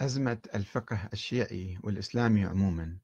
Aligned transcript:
أزمة 0.00 0.38
الفقه 0.54 1.08
الشيعي 1.12 1.78
والإسلامي 1.82 2.44
عموما. 2.44 2.98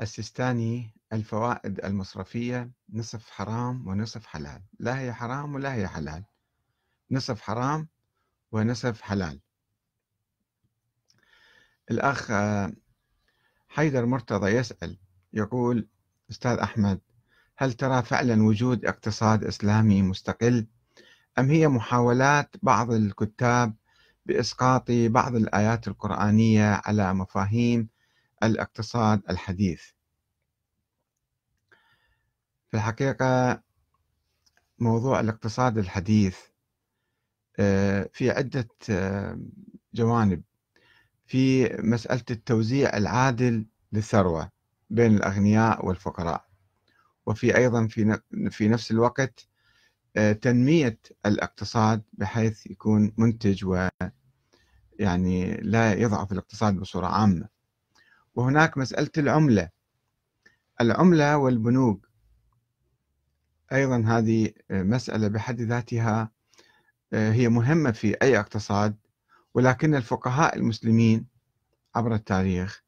السيستاني 0.00 0.90
الفوائد 1.12 1.84
المصرفية 1.84 2.70
نصف 2.92 3.30
حرام 3.30 3.88
ونصف 3.88 4.26
حلال. 4.26 4.62
لا 4.78 5.00
هي 5.00 5.12
حرام 5.12 5.54
ولا 5.54 5.74
هي 5.74 5.88
حلال. 5.88 6.24
نصف 7.10 7.40
حرام 7.40 7.88
ونصف 8.52 9.00
حلال. 9.00 9.40
الأخ 11.90 12.32
حيدر 13.68 14.06
مرتضى 14.06 14.50
يسأل 14.50 14.98
يقول 15.32 15.88
أستاذ 16.30 16.58
أحمد 16.58 17.00
هل 17.56 17.72
ترى 17.72 18.02
فعلا 18.02 18.42
وجود 18.42 18.84
اقتصاد 18.84 19.44
إسلامي 19.44 20.02
مستقل 20.02 20.66
أم 21.38 21.50
هي 21.50 21.68
محاولات 21.68 22.56
بعض 22.62 22.92
الكتاب 22.92 23.76
بإسقاط 24.26 24.90
بعض 24.90 25.34
الآيات 25.34 25.88
القرآنية 25.88 26.80
على 26.84 27.14
مفاهيم 27.14 27.88
الاقتصاد 28.42 29.22
الحديث. 29.30 29.82
في 32.70 32.76
الحقيقة 32.76 33.62
موضوع 34.78 35.20
الاقتصاد 35.20 35.78
الحديث 35.78 36.38
آه، 37.58 38.10
في 38.12 38.30
عدة 38.30 38.68
آه، 38.90 39.38
جوانب. 39.94 40.42
في 41.26 41.68
مسألة 41.78 42.24
التوزيع 42.30 42.96
العادل 42.96 43.66
للثروة 43.92 44.50
بين 44.90 45.16
الأغنياء 45.16 45.86
والفقراء. 45.86 46.46
وفي 47.26 47.56
أيضا 47.56 47.86
في 47.86 48.20
في 48.50 48.68
نفس 48.68 48.90
الوقت 48.90 49.48
تنمية 50.16 50.98
الاقتصاد 51.26 52.02
بحيث 52.12 52.66
يكون 52.66 53.12
منتج 53.16 53.64
و 53.64 53.88
يعني 54.98 55.54
لا 55.54 55.92
يضعف 55.92 56.32
الاقتصاد 56.32 56.76
بصورة 56.76 57.06
عامة. 57.06 57.48
وهناك 58.34 58.78
مسألة 58.78 59.10
العملة. 59.18 59.68
العملة 60.80 61.36
والبنوك. 61.36 62.08
أيضا 63.72 64.04
هذه 64.06 64.50
مسألة 64.70 65.28
بحد 65.28 65.60
ذاتها 65.60 66.30
آه، 67.12 67.32
هي 67.32 67.48
مهمة 67.48 67.90
في 67.90 68.16
أي 68.22 68.38
اقتصاد 68.38 68.96
ولكن 69.54 69.94
الفقهاء 69.94 70.56
المسلمين 70.56 71.26
عبر 71.94 72.14
التاريخ 72.14 72.82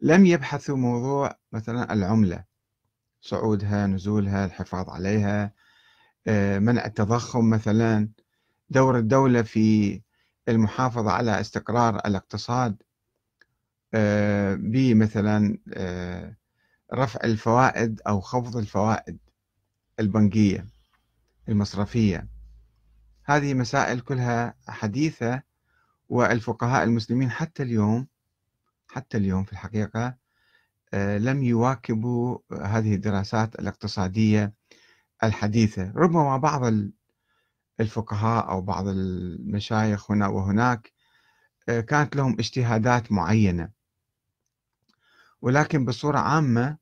لم 0.00 0.26
يبحثوا 0.26 0.76
موضوع 0.76 1.38
مثلا 1.52 1.92
العملة. 1.92 2.44
صعودها 3.20 3.86
نزولها 3.86 4.44
الحفاظ 4.44 4.88
عليها 4.90 5.44
آه، 5.44 5.52
منع 6.58 6.84
التضخم 6.86 7.50
مثلا. 7.50 8.08
دور 8.70 8.98
الدولة 8.98 9.42
في 9.42 10.00
المحافظة 10.48 11.10
على 11.10 11.40
استقرار 11.40 11.96
الاقتصاد 11.96 12.82
آه، 13.94 14.54
بمثلا 14.54 15.58
آه، 15.74 16.36
رفع 16.94 17.20
الفوائد 17.24 18.00
أو 18.06 18.20
خفض 18.20 18.56
الفوائد 18.56 19.18
البنكية 20.00 20.66
المصرفية. 21.48 22.28
هذه 23.24 23.54
مسائل 23.54 24.00
كلها 24.00 24.54
حديثة 24.68 25.42
والفقهاء 26.08 26.84
المسلمين 26.84 27.30
حتى 27.30 27.62
اليوم 27.62 28.06
حتى 28.88 29.16
اليوم 29.16 29.44
في 29.44 29.52
الحقيقة 29.52 30.16
آه، 30.94 31.18
لم 31.18 31.42
يواكبوا 31.42 32.38
هذه 32.62 32.94
الدراسات 32.94 33.54
الاقتصادية 33.54 34.52
الحديثة. 35.24 35.92
ربما 35.96 36.36
بعض 36.36 36.72
الفقهاء 37.80 38.48
أو 38.48 38.60
بعض 38.60 38.88
المشايخ 38.88 40.10
هنا 40.10 40.28
وهناك 40.28 40.92
آه، 41.68 41.80
كانت 41.80 42.16
لهم 42.16 42.32
اجتهادات 42.38 43.12
معينة. 43.12 43.70
ولكن 45.42 45.84
بصورة 45.84 46.18
عامة 46.18 46.76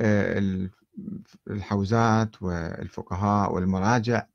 آه، 0.00 0.68
الحوزات 1.50 2.42
والفقهاء 2.42 3.54
والمراجع 3.54 4.26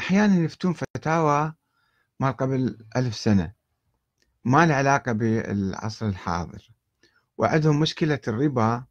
أحيانا 0.00 0.36
يفتون 0.36 0.72
فتاوى 0.72 1.54
ما 2.20 2.30
قبل 2.30 2.78
ألف 2.96 3.14
سنة 3.16 3.52
ما 4.44 4.66
له 4.66 4.74
علاقة 4.74 5.12
بالعصر 5.12 6.06
الحاضر. 6.06 6.70
وعندهم 7.38 7.80
مشكلة 7.80 8.20
الربا 8.28 8.84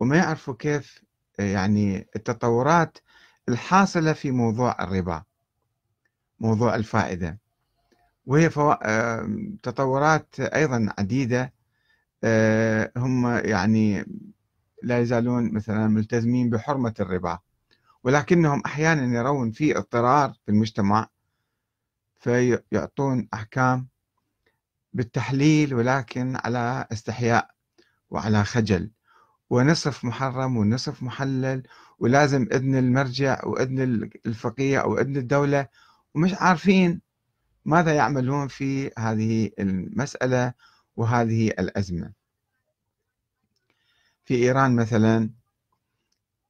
وما 0.00 0.16
يعرفوا 0.16 0.54
كيف 0.54 1.04
آه، 1.40 1.42
يعني 1.42 2.08
التطورات 2.16 2.98
الحاصلة 3.48 4.12
في 4.12 4.30
موضوع 4.30 4.76
الربا 4.84 5.22
موضوع 6.40 6.74
الفائدة. 6.74 7.38
وهي 8.26 8.50
فو... 8.50 8.74
تطورات 9.62 10.40
أيضا 10.40 10.94
عديدة 10.98 11.52
آه، 12.24 12.92
هم 12.96 13.26
يعني 13.26 14.06
لا 14.82 14.98
يزالون 14.98 15.54
مثلا 15.54 15.88
ملتزمين 15.88 16.50
بحرمة 16.50 16.94
الربا. 17.00 17.38
ولكنهم 18.04 18.62
أحيانا 18.66 19.18
يرون 19.18 19.50
في 19.50 19.78
اضطرار 19.78 20.32
في 20.44 20.50
المجتمع 20.50 21.08
فيعطون 22.20 23.28
أحكام 23.34 23.88
بالتحليل 24.92 25.74
ولكن 25.74 26.36
على 26.44 26.86
استحياء 26.92 27.50
وعلى 28.10 28.44
خجل. 28.44 28.90
ونصف 29.50 30.04
محرم 30.04 30.56
ونصف 30.56 31.02
محلل 31.02 31.62
ولازم 31.98 32.46
إذن 32.52 32.76
المرجع 32.76 33.44
وإذن 33.44 34.10
الفقيه 34.26 34.78
أو 34.78 34.98
إذن 34.98 35.16
الدولة 35.16 35.68
ومش 36.14 36.34
عارفين 36.34 37.00
ماذا 37.64 37.94
يعملون 37.94 38.48
في 38.48 38.90
هذه 38.98 39.50
المسألة 39.58 40.52
وهذه 40.96 41.48
الأزمة. 41.48 42.12
في 44.24 44.34
إيران 44.34 44.76
مثلا 44.76 45.30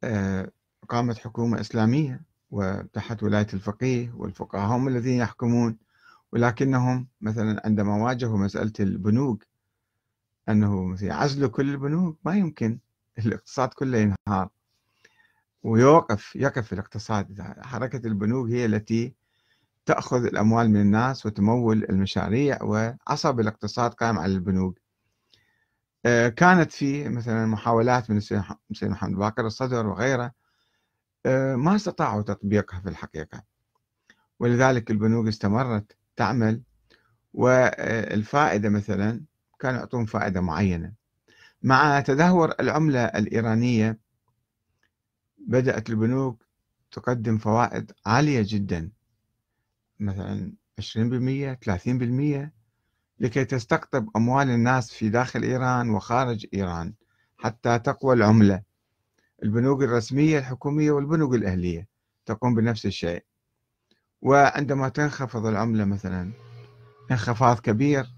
آه، 0.04 0.50
قامت 0.88 1.18
حكومة 1.18 1.60
إسلامية 1.60 2.22
وتحت 2.50 3.22
ولاية 3.22 3.46
الفقيه 3.54 4.12
والفقهاء 4.16 4.76
هم 4.76 4.88
الذين 4.88 5.18
يحكمون 5.18 5.78
ولكنهم 6.32 7.08
مثلا 7.20 7.62
عندما 7.64 7.96
واجهوا 8.04 8.38
مسألة 8.38 8.72
البنوك 8.80 9.44
أنه 10.48 10.96
يعزلوا 11.02 11.48
كل 11.48 11.70
البنوك 11.70 12.18
ما 12.24 12.36
يمكن 12.36 12.78
الاقتصاد 13.18 13.68
كله 13.68 13.98
ينهار. 13.98 14.48
ويوقف 15.64 16.36
يقف 16.36 16.72
الاقتصاد. 16.72 17.42
حركة 17.62 18.06
البنوك 18.06 18.48
هي 18.48 18.64
التي 18.64 19.14
تأخذ 19.86 20.24
الأموال 20.24 20.70
من 20.70 20.80
الناس 20.80 21.26
وتمول 21.26 21.84
المشاريع 21.84 22.62
وعصب 22.62 23.40
الاقتصاد 23.40 23.94
قائم 23.94 24.18
على 24.18 24.32
البنوك. 24.32 24.78
آه، 26.06 26.28
كانت 26.28 26.72
في 26.72 27.08
مثلا 27.08 27.46
محاولات 27.46 28.10
من 28.10 28.16
السيد 28.16 28.42
محمد 28.82 29.18
باقر 29.18 29.46
الصدر 29.46 29.86
وغيره 29.86 30.32
آه، 31.26 31.54
ما 31.56 31.76
استطاعوا 31.76 32.22
تطبيقها 32.22 32.80
في 32.80 32.88
الحقيقة. 32.88 33.42
ولذلك 34.40 34.90
البنوك 34.90 35.26
استمرت 35.28 35.96
تعمل 36.16 36.62
والفائدة 37.34 38.68
مثلا 38.68 39.24
كانوا 39.60 39.78
يعطون 39.78 40.06
فائدة 40.06 40.40
معينة. 40.40 40.92
مع 41.62 42.00
تدهور 42.00 42.54
العملة 42.60 43.04
الإيرانية 43.04 44.03
بدأت 45.46 45.90
البنوك 45.90 46.44
تقدم 46.90 47.38
فوائد 47.38 47.92
عالية 48.06 48.44
جدا 48.48 48.90
مثلا 50.00 50.52
20% 50.78 51.54
30% 51.54 52.52
لكي 53.20 53.44
تستقطب 53.44 54.08
أموال 54.16 54.50
الناس 54.50 54.92
في 54.92 55.08
داخل 55.08 55.42
إيران 55.42 55.90
وخارج 55.90 56.46
إيران 56.54 56.94
حتى 57.38 57.78
تقوى 57.78 58.14
العملة. 58.14 58.62
البنوك 59.42 59.82
الرسمية 59.82 60.38
الحكومية 60.38 60.90
والبنوك 60.90 61.34
الأهلية 61.34 61.88
تقوم 62.26 62.54
بنفس 62.54 62.86
الشيء. 62.86 63.24
وعندما 64.22 64.88
تنخفض 64.88 65.46
العملة 65.46 65.84
مثلا 65.84 66.32
انخفاض 67.10 67.58
كبير 67.58 68.14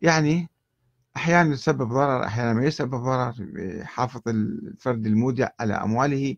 يعني 0.00 0.48
أحيانا 1.16 1.52
يسبب 1.52 1.88
ضرر 1.88 2.24
أحيانا 2.24 2.52
ما 2.52 2.64
يسبب 2.64 2.94
ضرر 2.94 3.34
يحافظ 3.56 4.22
الفرد 4.28 5.06
المودع 5.06 5.48
على 5.60 5.74
أمواله. 5.74 6.36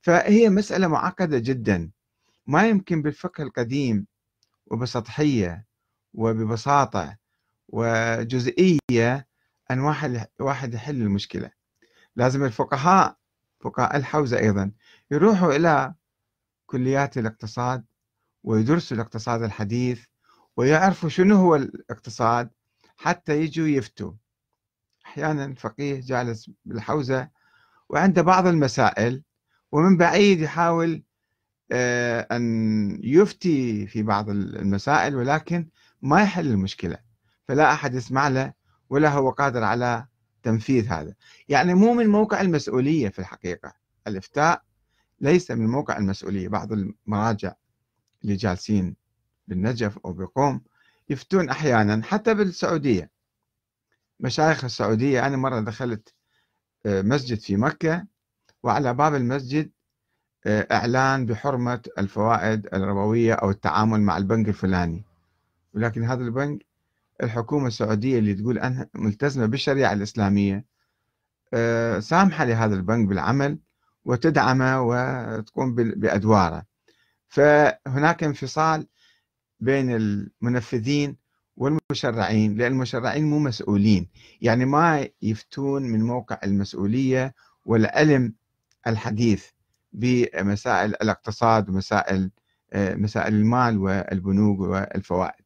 فهي 0.00 0.48
مسألة 0.50 0.88
معقدة 0.88 1.38
جدا. 1.38 1.90
ما 2.46 2.68
يمكن 2.68 3.02
بالفقه 3.02 3.42
القديم 3.42 4.06
وبسطحية 4.66 5.66
وببساطة 6.14 7.16
وجزئية 7.68 9.26
أن 9.70 9.80
واحد 9.80 10.26
واحد 10.40 10.74
يحل 10.74 11.02
المشكلة. 11.02 11.50
لازم 12.16 12.44
الفقهاء 12.44 13.16
فقهاء 13.60 13.96
الحوزة 13.96 14.38
أيضا 14.38 14.72
يروحوا 15.10 15.52
إلى 15.52 15.94
كليات 16.66 17.18
الاقتصاد 17.18 17.84
ويدرسوا 18.44 18.96
الاقتصاد 18.96 19.42
الحديث 19.42 20.04
ويعرفوا 20.56 21.08
شنو 21.08 21.36
هو 21.36 21.56
الاقتصاد 21.56 22.50
حتى 23.00 23.40
يجوا 23.40 23.68
يفتوا. 23.68 24.12
أحيانا 25.06 25.54
فقيه 25.54 26.00
جالس 26.00 26.50
بالحوزة 26.64 27.28
وعنده 27.88 28.22
بعض 28.22 28.46
المسائل 28.46 29.22
ومن 29.72 29.96
بعيد 29.96 30.40
يحاول 30.40 31.02
آه، 31.72 32.26
أن 32.32 33.00
يفتي 33.04 33.86
في 33.86 34.02
بعض 34.02 34.30
المسائل 34.30 35.16
ولكن 35.16 35.68
ما 36.02 36.22
يحل 36.22 36.46
المشكلة. 36.46 36.98
فلا 37.48 37.72
أحد 37.72 37.94
يسمع 37.94 38.28
له 38.28 38.52
ولا 38.90 39.08
هو 39.08 39.30
قادر 39.30 39.64
على 39.64 40.06
تنفيذ 40.42 40.88
هذا. 40.88 41.14
يعني 41.48 41.74
مو 41.74 41.94
من 41.94 42.06
موقع 42.06 42.40
المسؤولية 42.40 43.08
في 43.08 43.18
الحقيقة. 43.18 43.72
الإفتاء 44.06 44.62
ليس 45.20 45.50
من 45.50 45.66
موقع 45.66 45.98
المسؤولية. 45.98 46.48
بعض 46.48 46.72
المراجع 46.72 47.54
اللي 48.22 48.36
جالسين 48.36 48.96
بالنجف 49.48 49.98
أو 49.98 50.12
بقوم 50.12 50.60
يفتون 51.10 51.48
أحيانا 51.48 52.02
حتى 52.04 52.34
بالسعودية. 52.34 53.10
مشايخ 54.20 54.64
السعودية 54.64 55.26
أنا 55.26 55.36
مرة 55.36 55.60
دخلت 55.60 56.14
آه، 56.86 57.02
مسجد 57.02 57.38
في 57.38 57.56
مكة 57.56 58.06
وعلى 58.62 58.94
باب 58.94 59.14
المسجد 59.14 59.70
آه، 60.46 60.66
إعلان 60.72 61.26
بحرمة 61.26 61.82
الفوائد 61.98 62.66
الربوية 62.66 63.34
أو 63.34 63.50
التعامل 63.50 64.00
مع 64.00 64.16
البنك 64.16 64.48
الفلاني. 64.48 65.04
ولكن 65.74 66.04
هذا 66.04 66.22
البنك 66.22 66.66
الحكومة 67.22 67.66
السعودية 67.66 68.18
اللي 68.18 68.34
تقول 68.34 68.58
أنها 68.58 68.88
ملتزمة 68.94 69.46
بالشريعة 69.46 69.92
الإسلامية 69.92 70.64
آه، 71.54 71.98
سامحة 72.00 72.44
لهذا 72.44 72.74
البنك 72.74 73.08
بالعمل 73.08 73.58
وتدعمه 74.04 74.82
وتقوم 74.82 75.74
بأدواره. 75.74 76.64
فهناك 77.28 78.24
انفصال 78.24 78.86
بين 79.60 79.90
المنفذين 79.94 81.16
والمشرعين 81.56 82.56
لأن 82.56 82.72
المشرعين 82.72 83.24
مو 83.24 83.38
مسؤولين. 83.38 84.08
يعني 84.40 84.64
ما 84.64 85.08
يفتون 85.22 85.82
من 85.82 86.02
موقع 86.02 86.38
المسؤولية 86.44 87.34
والعلم 87.64 88.34
الحديث 88.86 89.46
بمسائل 89.92 90.90
الاقتصاد 90.94 91.68
ومسائل 91.68 92.30
آه، 92.72 92.94
مسائل 92.94 93.34
المال 93.34 93.78
والبنوك 93.78 94.60
والفوائد. 94.60 95.44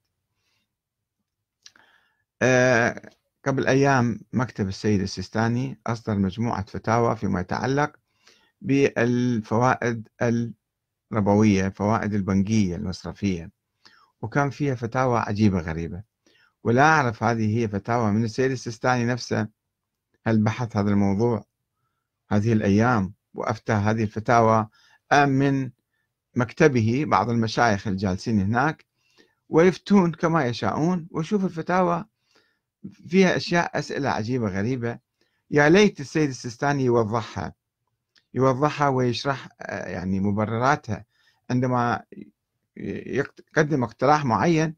آه، 2.43 3.11
قبل 3.45 3.67
أيام 3.67 4.21
مكتب 4.33 4.69
السيد 4.69 5.01
السيستاني 5.01 5.81
أصدر 5.87 6.15
مجموعة 6.19 6.65
فتاوى 6.67 7.17
فيما 7.17 7.41
يتعلق 7.41 7.97
بالفوائد 8.61 10.09
الربوية 11.13 11.67
الفوائد 11.67 12.15
البنكية 12.15 12.77
المصرفية. 12.77 13.51
وكان 14.25 14.51
فيها 14.51 14.75
فتاوى 14.75 15.19
عجيبة 15.19 15.61
غريبة. 15.61 16.03
ولا 16.65 16.83
أعرف 16.83 17.23
هذه 17.23 17.59
هي 17.59 17.69
فتاوى 17.69 18.13
من 18.13 18.25
السيد 18.25 18.51
السيستاني 18.51 19.05
نفسه. 19.05 19.49
هل 20.27 20.45
بحث 20.45 20.77
هذا 20.77 20.91
الموضوع 20.91 21.45
هذه 22.31 22.53
الأيام 22.53 23.15
وأفتى 23.35 23.73
هذه 23.73 24.03
الفتاوى 24.03 24.69
أم 25.13 25.29
من 25.29 25.71
مكتبه 26.37 27.05
بعض 27.09 27.31
المشايخ 27.31 27.87
الجالسين 27.87 28.41
هناك؟ 28.41 28.87
ويفتون 29.49 30.13
كما 30.13 30.47
يشاءون. 30.47 31.09
وشوف 31.11 31.45
الفتاوى 31.45 32.05
فيها 33.09 33.37
أشياء 33.37 33.79
أسئلة 33.79 34.09
عجيبة 34.09 34.49
غريبة. 34.49 34.99
يا 35.51 35.69
ليت 35.69 36.01
السيد 36.01 36.29
السيستاني 36.29 36.85
يوضحها. 36.85 37.53
يوضحها 38.35 38.89
ويشرح 38.89 39.49
آه، 39.61 39.89
يعني 39.89 40.21
مبرراتها. 40.21 41.05
عندما 41.51 42.03
يقدم 42.77 43.85
اقتراح 43.85 44.25
معين 44.25 44.75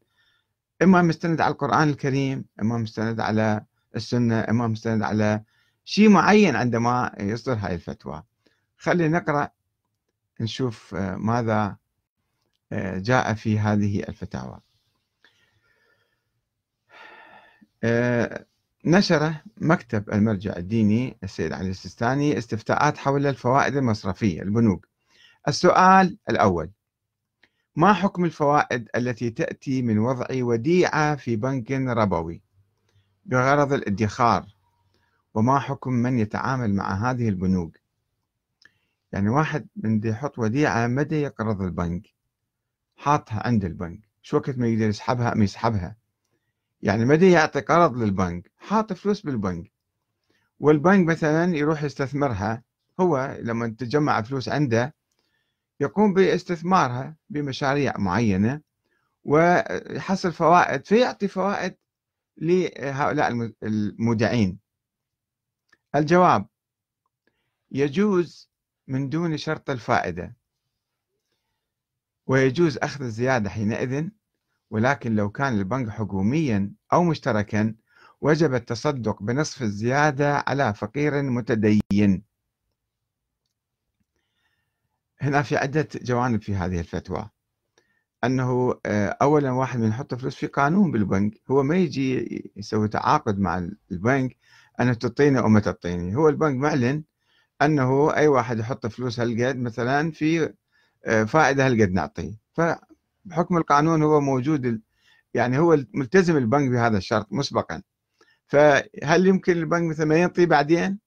إما 0.81 1.01
مستند 1.01 1.41
على 1.41 1.51
القرآن 1.51 1.89
الكريم 1.89 2.45
إما 2.61 2.77
مستند 2.77 3.19
على 3.19 3.65
السنة 3.95 4.45
إما 4.49 4.67
مستند 4.67 5.03
على 5.03 5.43
شيء 5.85 6.09
معين 6.09 6.55
عندما 6.55 7.15
يصدر 7.19 7.53
هاي 7.53 7.75
الفتوى. 7.75 8.23
خلينا 8.77 9.19
نقرأ 9.19 9.49
نشوف 10.39 10.95
آه، 10.95 11.15
ماذا 11.15 11.77
آه، 12.71 12.97
جاء 12.97 13.33
في 13.33 13.59
هذه 13.59 13.99
الفتاوى. 13.99 14.59
آه، 17.83 18.45
نشر 18.85 19.33
مكتب 19.57 20.09
المرجع 20.09 20.57
الديني 20.57 21.17
السيد 21.23 21.53
علي 21.53 21.69
السيستاني 21.69 22.37
استفتاءات 22.37 22.97
حول 22.97 23.27
الفوائد 23.27 23.75
المصرفية 23.75 24.41
البنوك. 24.41 24.87
السؤال 25.47 26.17
الأول 26.29 26.69
ما 27.77 27.93
حكم 27.93 28.25
الفوائد 28.25 28.89
التي 28.95 29.29
تأتي 29.29 29.81
من 29.81 29.97
وضع 29.99 30.25
وديعة 30.31 31.15
في 31.15 31.35
بنك 31.35 31.71
ربوي؟ 31.71 32.41
بغرض 33.25 33.73
الادخار. 33.73 34.45
وما 35.33 35.59
حكم 35.59 35.93
من 35.93 36.19
يتعامل 36.19 36.73
مع 36.75 37.09
هذه 37.09 37.29
البنوك؟ 37.29 37.77
يعني 39.11 39.29
واحد 39.29 39.67
من 39.75 39.99
دي 39.99 40.09
يحط 40.09 40.39
وديعة 40.39 40.87
مدى 40.87 41.15
يقرض 41.15 41.61
البنك؟ 41.61 42.07
حاطها 42.95 43.47
عند 43.47 43.65
البنك. 43.65 43.99
شو 44.21 44.37
وقت 44.37 44.57
ما 44.57 44.67
يقدر 44.67 44.87
يسحبها 44.87 45.33
أم 45.33 45.43
يسحبها؟ 45.43 45.95
يعني 46.81 47.05
مدى 47.05 47.31
يعطي 47.31 47.59
قرض 47.61 47.97
للبنك؟ 47.97 48.51
حاط 48.57 48.93
فلوس 48.93 49.21
بالبنك. 49.21 49.71
والبنك 50.59 51.07
مثلا 51.07 51.55
يروح 51.55 51.83
يستثمرها. 51.83 52.63
هو 52.99 53.37
لما 53.41 53.67
تجمع 53.67 54.21
فلوس 54.21 54.49
عنده 54.49 54.96
يقوم 55.79 56.13
باستثمارها 56.13 57.15
بمشاريع 57.29 57.97
معينة 57.97 58.61
ويحصل 59.23 60.33
فوائد 60.33 60.85
فيعطي 60.85 61.27
فوائد 61.27 61.75
لهؤلاء 62.37 63.51
المودعين. 63.63 64.59
الجواب 65.95 66.45
يجوز 67.71 68.49
من 68.87 69.09
دون 69.09 69.37
شرط 69.37 69.69
الفائدة 69.69 70.35
ويجوز 72.27 72.77
أخذ 72.77 73.03
الزيادة 73.03 73.49
حينئذ 73.49 74.09
ولكن 74.69 75.15
لو 75.15 75.29
كان 75.29 75.53
البنك 75.59 75.89
حكوميا 75.89 76.71
أو 76.93 77.03
مشتركا 77.03 77.75
وجب 78.21 78.53
التصدق 78.53 79.23
بنصف 79.23 79.61
الزيادة 79.61 80.43
على 80.47 80.73
فقير 80.73 81.21
متدين. 81.21 82.23
هنا 85.21 85.41
في 85.41 85.57
عدة 85.57 85.87
جوانب 86.01 86.41
في 86.41 86.55
هذه 86.55 86.79
الفتوى. 86.79 87.29
أنه 88.23 88.79
آه، 88.85 89.17
أولا 89.21 89.51
واحد 89.51 89.79
من 89.79 89.89
يحط 89.89 90.15
فلوس 90.15 90.35
في 90.35 90.47
قانون 90.47 90.91
بالبنك 90.91 91.41
هو 91.51 91.63
ما 91.63 91.75
يجي 91.77 92.51
يسوي 92.55 92.87
تعاقد 92.87 93.39
مع 93.39 93.69
البنك 93.91 94.37
أنه 94.79 94.93
تعطيني 94.93 95.39
أو 95.39 95.47
ما 95.49 95.59
تعطيني. 95.59 96.15
هو 96.15 96.29
البنك 96.29 96.55
معلن 96.55 97.03
أنه 97.61 98.15
أي 98.15 98.27
واحد 98.27 98.59
يحط 98.59 98.87
فلوس 98.87 99.19
هالقد 99.19 99.57
مثلا 99.57 100.11
في 100.11 100.53
آه، 101.05 101.23
فائدة 101.23 101.67
هالقد 101.67 101.91
نعطيه. 101.91 102.37
فبحكم 102.53 103.57
القانون 103.57 104.03
هو 104.03 104.21
موجود 104.21 104.81
يعني 105.33 105.59
هو 105.59 105.77
ملتزم 105.93 106.37
البنك 106.37 106.69
بهذا 106.71 106.97
الشرط 106.97 107.27
مسبقا. 107.33 107.83
فهل 108.47 109.27
يمكن 109.27 109.53
البنك 109.57 109.89
مثلا 109.91 110.05
ما 110.05 110.17
ينطي 110.17 110.45
بعدين؟ 110.45 110.99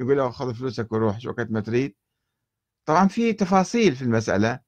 يقول 0.00 0.16
له 0.16 0.30
خذ 0.30 0.54
فلوسك 0.54 0.92
وروح 0.92 1.20
شو 1.20 1.30
وقت 1.30 1.50
ما 1.50 1.60
تريد. 1.60 1.94
طبعا 2.86 3.08
في 3.08 3.32
تفاصيل 3.32 3.96
في 3.96 4.02
المسألة 4.02 4.60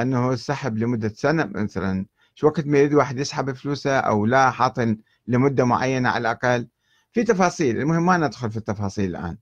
أنه 0.00 0.32
السحب 0.32 0.78
لمدة 0.78 1.08
سنة 1.08 1.44
مثلا 1.54 2.06
شو 2.34 2.46
وقت 2.46 2.66
ما 2.66 2.78
يريد 2.78 2.94
واحد 2.94 3.18
يسحب 3.18 3.52
فلوسه 3.52 3.98
أو 4.00 4.26
لا 4.26 4.50
حاط 4.50 4.78
لمدة 5.26 5.64
معينة 5.64 6.08
على 6.08 6.20
الأقل. 6.22 6.68
في 7.12 7.24
تفاصيل 7.24 7.78
المهم 7.80 8.06
ما 8.06 8.16
ندخل 8.18 8.50
في 8.50 8.56
التفاصيل 8.56 9.10
الآن. 9.10 9.38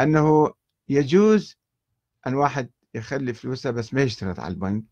أنه 0.00 0.52
يجوز 0.88 1.58
أن 2.26 2.34
واحد 2.34 2.70
يخلي 2.94 3.34
فلوسه 3.34 3.70
بس 3.70 3.94
ما 3.94 4.02
يشترط 4.02 4.40
على 4.40 4.54
البنك. 4.54 4.84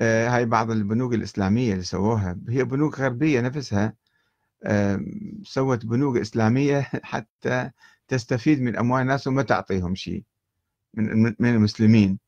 آه 0.00 0.28
هاي 0.28 0.44
بعض 0.46 0.70
البنوك 0.70 1.14
الإسلامية 1.14 1.72
اللي 1.72 1.84
سووها. 1.84 2.38
هي 2.48 2.64
بنوك 2.64 3.00
غربية 3.00 3.40
نفسها. 3.40 3.94
آه 4.64 5.00
سوت 5.44 5.86
بنوك 5.86 6.16
إسلامية 6.16 6.80
حتى 7.12 7.70
تستفيد 8.08 8.60
من 8.62 8.76
أموال 8.78 9.02
الناس 9.02 9.26
وما 9.26 9.42
تعطيهم 9.42 9.94
شيء. 9.94 10.24
من 10.94 11.34
من 11.38 11.54
المسلمين. 11.54 12.18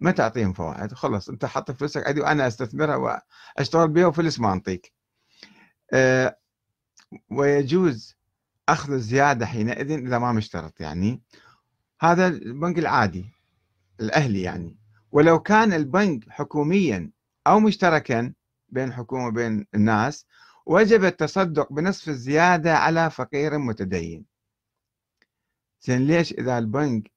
ما 0.00 0.10
تعطيهم 0.10 0.52
فوائد 0.52 0.92
خلص 0.94 1.28
انت 1.28 1.44
حط 1.44 1.70
فلوسك 1.70 2.06
عندي 2.06 2.20
وأنا 2.20 2.46
أستثمرها 2.46 3.20
وأشتغل 3.58 3.88
بها 3.88 4.06
وفلس 4.06 4.40
ما 4.40 4.52
انطيك 4.52 4.92
أه 5.92 6.38
ويجوز 7.30 8.16
أخذ 8.68 8.92
الزيادة 8.92 9.46
حينئذ 9.46 9.90
إذا 9.90 10.18
ما 10.18 10.32
مشترط 10.32 10.80
يعني. 10.80 11.22
هذا 12.00 12.26
البنك 12.26 12.78
العادي 12.78 13.26
الأهلي 14.00 14.42
يعني. 14.42 14.76
ولو 15.12 15.38
كان 15.38 15.72
البنك 15.72 16.30
حكوميا 16.30 17.10
أو 17.46 17.60
مشتركا 17.60 18.32
بين 18.68 18.92
حكومه 18.92 19.26
وبين 19.26 19.66
الناس 19.74 20.26
وجب 20.66 21.04
التصدق 21.04 21.72
بنصف 21.72 22.08
الزيادة 22.08 22.76
على 22.76 23.10
فقير 23.10 23.58
متدين. 23.58 24.24
زين 25.80 26.06
ليش 26.06 26.32
إذا 26.32 26.58
البنك 26.58 27.15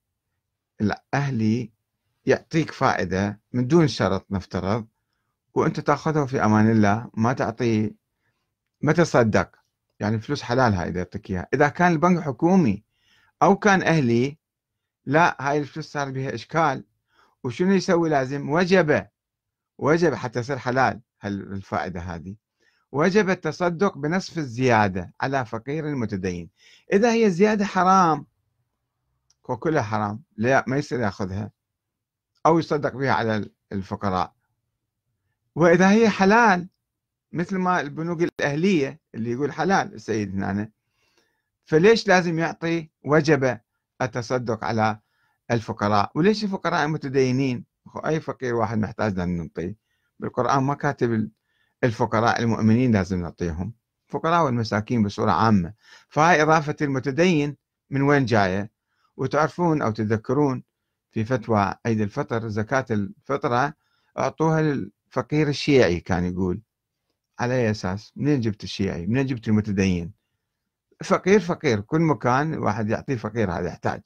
الأهلي 0.82 1.72
يعطيك 2.26 2.72
فائدة 2.72 3.40
من 3.54 3.68
دون 3.68 3.88
شرط 3.88 4.26
نفترض 4.32 4.88
وأنت 5.54 5.80
تأخذه 5.80 6.26
في 6.26 6.46
أمان 6.46 6.72
الله 6.72 7.10
ما 7.14 7.34
تعطي 7.34 7.96
ما 8.82 8.94
تصدق. 8.94 9.52
يعني 10.00 10.20
فلوس 10.20 10.42
حلال 10.42 10.74
هاي 10.74 10.90
إذا 10.90 10.98
يعطيك 10.98 11.30
إياها. 11.30 11.48
إذا 11.54 11.68
كان 11.68 11.92
البنك 11.92 12.24
حكومي 12.24 12.84
أو 13.42 13.56
كان 13.56 13.82
أهلي 13.84 14.38
لا 15.06 15.38
هاي 15.40 15.58
الفلوس 15.58 15.92
صار 15.92 16.12
بها 16.12 16.34
إشكال. 16.36 16.86
وشنو 17.44 17.74
يسوي 17.74 18.10
لازم؟ 18.10 18.50
وجب 18.50 19.08
وجب 19.78 20.14
حتى 20.14 20.40
يصير 20.40 20.58
حلال 20.58 21.02
الفائدة 21.26 22.00
هذه. 22.00 22.36
وجب 22.92 23.30
التصدق 23.30 23.98
بنصف 23.98 24.38
الزيادة 24.38 25.14
على 25.22 25.46
فقير 25.46 25.96
متدين 25.96 26.50
إذا 26.94 27.12
هي 27.12 27.26
الزيادة 27.26 27.66
حرام 27.66 28.26
وكلها 29.50 29.82
حرام. 29.82 30.24
لا 30.38 30.64
ما 30.68 30.78
يصير 30.78 31.00
يأخذها 31.00 31.52
أو 32.46 32.60
يصدق 32.60 32.96
بها 32.96 33.12
على 33.12 33.50
الفقراء. 33.72 34.34
وإذا 35.56 35.92
هي 35.92 36.10
حلال 36.10 36.70
مثل 37.32 37.58
ما 37.58 37.82
البنوك 37.82 38.22
الأهلية 38.22 39.00
اللي 39.16 39.32
يقول 39.32 39.52
حلال 39.52 39.94
السيد 39.94 40.44
هنا 40.44 40.72
فليش 41.66 42.08
لازم 42.08 42.40
يعطي 42.40 42.90
وجب 43.06 43.60
التصدق 44.02 44.64
على 44.64 45.00
الفقراء؟ 45.52 46.12
وليش 46.16 46.44
الفقراء 46.44 46.86
المتدينين 46.86 47.66
أي 48.06 48.20
فقير 48.20 48.56
واحد 48.56 48.78
محتاج 48.78 49.18
لأن 49.18 49.38
نعطيه 49.38 49.76
بالقرآن 50.20 50.64
ما 50.64 50.74
كاتب 50.74 51.32
الفقراء 51.84 52.40
المؤمنين 52.40 52.92
لازم 52.92 53.22
نعطيهم. 53.22 53.74
الفقراء 54.08 54.46
والمساكين 54.46 55.04
بصورة 55.04 55.32
عامة. 55.32 55.74
فهاي 56.10 56.42
إضافة 56.42 56.76
المتدين 56.82 57.58
من 57.90 58.02
وين 58.02 58.26
جاية؟ 58.26 58.79
وتعرفون 59.20 59.82
أو 59.82 59.92
تذكرون 59.92 60.64
في 61.12 61.26
فتوى 61.26 61.74
عيد 61.86 62.02
الفطر 62.02 62.48
زكاة 62.48 62.86
الفطرة 62.92 63.74
أعطوها 64.18 64.62
للفقير 64.62 65.48
الشيعي 65.48 66.00
كان 66.00 66.26
يقول 66.26 66.62
على 67.40 67.54
أي 67.54 67.72
أساس 67.72 68.14
منين 68.16 68.40
جبت 68.40 68.64
الشيعي؟ 68.64 69.08
منين 69.08 69.26
جبت 69.26 69.48
المتدين؟ 69.48 70.14
فقير 71.04 71.40
فقير 71.40 71.82
كل 71.82 72.02
مكان 72.02 72.58
واحد 72.58 72.90
يعطيه 72.90 73.16
فقير 73.16 73.52
هذا 73.52 73.68
يحتاج. 73.68 74.02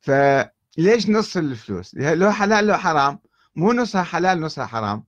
فليش 0.00 1.08
نص 1.08 1.36
الفلوس؟ 1.36 1.94
لو 1.94 2.30
حلال 2.30 2.66
لو 2.66 2.76
حرام 2.76 3.18
مو 3.56 3.72
نصها 3.72 4.02
حلال 4.02 4.40
نصها 4.40 4.66
حرام. 4.66 5.04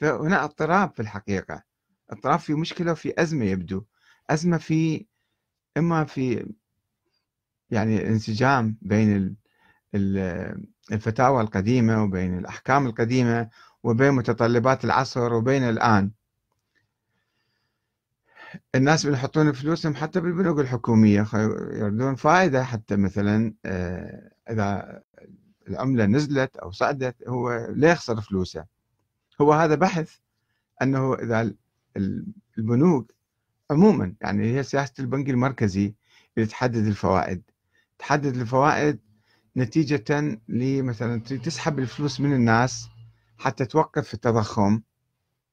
فهنا 0.00 0.44
اضطراب 0.44 0.92
في 0.94 1.02
الحقيقة. 1.02 1.62
اضطراب 2.10 2.38
في 2.38 2.54
مشكلة 2.54 2.92
وفي 2.92 3.22
أزمة 3.22 3.44
يبدو. 3.44 3.84
أزمة 4.30 4.58
في 4.58 5.06
إما 5.76 6.04
في 6.04 6.52
يعني 7.70 8.08
انسجام 8.08 8.76
بين 8.82 9.36
الفتاوى 10.92 11.42
القديمة 11.42 12.02
وبين 12.04 12.38
الأحكام 12.38 12.86
القديمة 12.86 13.48
وبين 13.82 14.10
متطلبات 14.12 14.84
العصر 14.84 15.32
وبين 15.32 15.62
الآن. 15.62 16.10
الناس 18.74 19.06
بيحطون 19.06 19.52
فلوسهم 19.52 19.94
حتى 19.94 20.20
بالبنوك 20.20 20.58
الحكومية 20.58 21.26
يردون 21.72 22.14
فائدة 22.14 22.64
حتى 22.64 22.96
مثلا 22.96 23.54
آه، 23.64 24.30
إذا 24.50 25.00
العملة 25.68 26.06
نزلت 26.06 26.56
أو 26.56 26.70
صعدت 26.70 27.28
هو 27.28 27.66
لا 27.74 27.90
يخسر 27.90 28.20
فلوسه؟ 28.20 28.64
هو 29.40 29.52
هذا 29.52 29.74
بحث 29.74 30.16
أنه 30.82 31.14
إذا 31.14 31.52
البنوك 32.58 33.12
عموما 33.70 34.14
يعني 34.20 34.56
هي 34.56 34.62
سياسة 34.62 34.94
البنك 34.98 35.30
المركزي 35.30 35.94
اللي 36.36 36.48
تحدد 36.48 36.86
الفوائد. 36.86 37.49
تحدد 38.00 38.36
الفوائد 38.36 38.98
نتيجة 39.56 40.38
لمثلا 40.48 41.20
تسحب 41.20 41.78
الفلوس 41.78 42.20
من 42.20 42.32
الناس 42.32 42.88
حتى 43.38 43.64
توقف 43.64 44.14
التضخم 44.14 44.80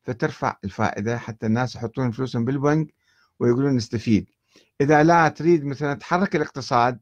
فترفع 0.03 0.55
الفائدة 0.63 1.17
حتى 1.17 1.45
الناس 1.45 1.75
يحطون 1.75 2.11
فلوسهم 2.11 2.45
بالبنك 2.45 2.93
ويقولون 3.39 3.75
نستفيد. 3.75 4.29
إذا 4.81 5.03
لا 5.03 5.27
تريد 5.27 5.65
مثلا 5.65 5.93
تحرك 5.93 6.35
الاقتصاد 6.35 6.99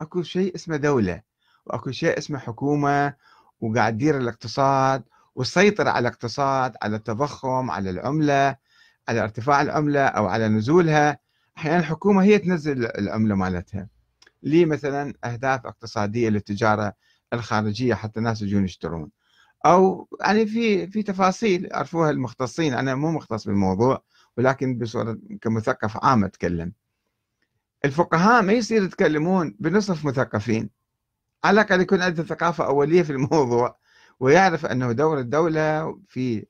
أكو 0.00 0.22
شيء 0.22 0.54
اسمه 0.54 0.76
دولة 0.76 1.22
وأكو 1.66 1.90
شيء 1.90 2.18
اسمه 2.18 2.38
حكومة 2.38 3.14
وقاعد 3.60 3.92
تدير 3.92 4.16
الاقتصاد 4.18 5.02
وتسيطر 5.34 5.88
على 5.88 6.08
الاقتصاد 6.08 6.76
على 6.82 6.96
التضخم 6.96 7.70
على 7.70 7.90
العملة 7.90 8.56
على 9.08 9.22
ارتفاع 9.22 9.62
العملة 9.62 10.06
أو 10.06 10.26
على 10.26 10.48
نزولها. 10.48 11.18
أحيانا 11.58 11.78
الحكومة 11.78 12.22
هي 12.22 12.38
تنزل 12.38 12.86
العملة 12.86 13.34
مالتها. 13.34 13.99
لي 14.42 14.64
مثلا 14.64 15.14
أهداف 15.24 15.66
اقتصادية 15.66 16.28
للتجارة 16.28 16.92
الخارجية 17.32 17.94
حتى 17.94 18.18
الناس 18.20 18.42
يجون 18.42 18.64
يشترون. 18.64 19.10
أو 19.66 20.08
يعني 20.20 20.46
في 20.46 20.86
في 20.86 21.02
تفاصيل 21.02 21.68
عرفوها 21.72 22.10
المختصين. 22.10 22.74
أنا 22.74 22.94
مو 22.94 23.10
مختص 23.12 23.46
بالموضوع 23.46 24.02
ولكن 24.36 24.78
بصورة 24.78 25.18
كمثقف 25.40 26.04
عام 26.04 26.24
أتكلم. 26.24 26.72
الفقهاء 27.84 28.42
ما 28.42 28.52
يصير 28.52 28.82
يتكلمون 28.82 29.56
بنصف 29.60 30.04
مثقفين. 30.04 30.70
على 31.44 31.60
الأقل 31.60 31.80
يكون 31.80 32.02
عنده 32.02 32.22
ثقافة 32.22 32.66
أولية 32.66 33.02
في 33.02 33.12
الموضوع 33.12 33.78
ويعرف 34.20 34.66
أنه 34.66 34.92
دور 34.92 35.18
الدولة 35.18 35.98
في 36.08 36.46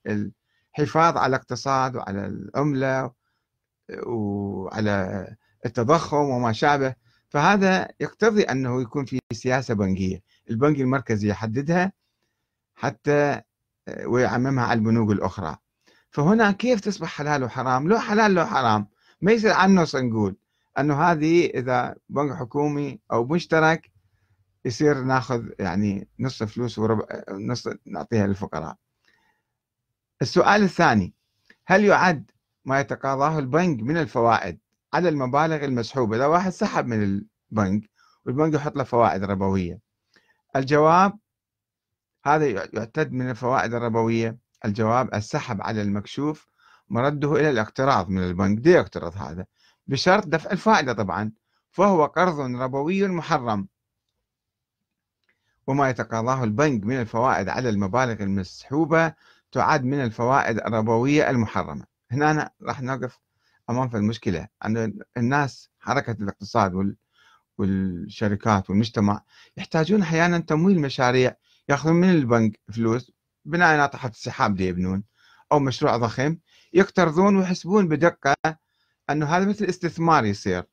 الحفاظ 0.78 1.16
على 1.16 1.26
الاقتصاد 1.26 1.96
وعلى 1.96 2.26
العمله 2.26 3.12
وعلى 4.06 5.26
التضخم 5.66 6.16
وما 6.16 6.52
شابه. 6.52 6.94
فهذا 7.30 7.88
يقتضي 8.00 8.42
أنه 8.42 8.82
يكون 8.82 9.04
في 9.04 9.18
سياسة 9.32 9.74
بنكية. 9.74 10.22
البنك 10.50 10.80
المركزي 10.80 11.28
يحددها 11.28 11.92
حتى 12.74 13.40
آه، 13.88 14.06
ويعممها 14.06 14.64
على 14.64 14.78
البنوك 14.78 15.10
الأخرى. 15.10 15.56
فهنا 16.10 16.52
كيف 16.52 16.80
تصبح 16.80 17.08
حلال 17.08 17.44
وحرام؟ 17.44 17.88
لو 17.88 17.98
حلال 17.98 18.34
لو 18.34 18.46
حرام. 18.46 18.86
ما 19.20 19.32
يصير 19.32 19.52
عنص 19.52 19.96
نقول 19.96 20.36
أنه 20.78 21.02
هذه 21.02 21.46
إذا 21.46 21.94
بنك 22.08 22.36
حكومي 22.36 23.00
أو 23.12 23.24
مشترك 23.24 23.90
يصير 24.64 25.00
ناخذ 25.02 25.44
يعني 25.58 26.08
نص 26.20 26.42
فلوس 26.42 26.78
وربع 26.78 27.04
نص 27.30 27.68
نعطيها 27.86 28.26
للفقراء. 28.26 28.76
السؤال 30.22 30.62
الثاني 30.62 31.14
هل 31.66 31.84
يعد 31.84 32.30
ما 32.64 32.80
يتقاضاه 32.80 33.38
البنك 33.38 33.82
من 33.82 33.96
الفوائد؟ 33.96 34.58
على 34.92 35.08
المبالغ 35.08 35.64
المسحوبة. 35.64 36.16
إذا 36.16 36.26
واحد 36.26 36.52
سحب 36.52 36.86
من 36.86 37.02
البنك 37.02 37.90
والبنك 38.26 38.54
يحط 38.54 38.76
له 38.76 38.84
فوائد 38.84 39.24
ربوية. 39.24 39.80
الجواب 40.56 41.18
هذا 42.24 42.46
يعتد 42.46 43.12
من 43.12 43.30
الفوائد 43.30 43.74
الربوية. 43.74 44.38
الجواب 44.64 45.14
السحب 45.14 45.62
على 45.62 45.82
المكشوف 45.82 46.46
مرده 46.88 47.32
إلى 47.32 47.50
الاقتراض 47.50 48.08
من 48.08 48.22
البنك. 48.22 48.58
دي 48.58 48.70
يقترض 48.70 49.16
هذا. 49.16 49.46
بشرط 49.86 50.26
دفع 50.26 50.50
الفائدة 50.50 50.92
طبعا. 50.92 51.32
فهو 51.70 52.06
قرض 52.06 52.40
ربوي 52.40 53.08
محرم. 53.08 53.68
وما 55.66 55.90
يتقاضاه 55.90 56.44
البنك 56.44 56.84
من 56.84 57.00
الفوائد 57.00 57.48
على 57.48 57.68
المبالغ 57.68 58.22
المسحوبة 58.22 59.14
تعد 59.52 59.84
من 59.84 60.04
الفوائد 60.04 60.58
الربوية 60.58 61.30
المحرمة. 61.30 61.84
هنا 62.10 62.50
راح 62.62 62.82
نقف 62.82 63.18
أمام 63.70 63.88
في 63.88 63.96
المشكلة؟ 63.96 64.48
أن 64.64 64.98
الناس 65.16 65.70
حركة 65.78 66.12
الاقتصاد 66.12 66.96
والشركات 67.58 68.70
والمجتمع 68.70 69.22
يحتاجون 69.56 70.02
أحيانا 70.02 70.38
تمويل 70.38 70.80
مشاريع 70.80 71.36
يأخذون 71.68 71.94
من 71.94 72.10
البنك 72.10 72.60
فلوس 72.72 73.12
بناء 73.44 73.76
ناطحة 73.76 74.08
السحاب 74.08 74.54
دي 74.54 74.66
يبنون 74.66 75.04
أو 75.52 75.58
مشروع 75.58 75.96
ضخم 75.96 76.36
يقترضون 76.72 77.36
ويحسبون 77.36 77.88
بدقة 77.88 78.34
أنه 79.10 79.26
هذا 79.26 79.44
مثل 79.48 79.64
استثمار 79.64 80.24
يصير. 80.24 80.64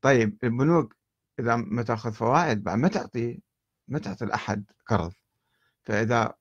طيب 0.00 0.38
البنوك 0.44 0.96
إذا 1.40 1.56
ما 1.56 1.82
تأخذ 1.82 2.12
فوائد 2.12 2.64
بعد 2.64 2.78
ما 2.78 2.88
تعطي 2.88 3.40
ما 3.88 3.98
تعطي 3.98 4.24
لأحد 4.26 4.64
قرض. 4.86 5.12
فإذا 5.82 6.34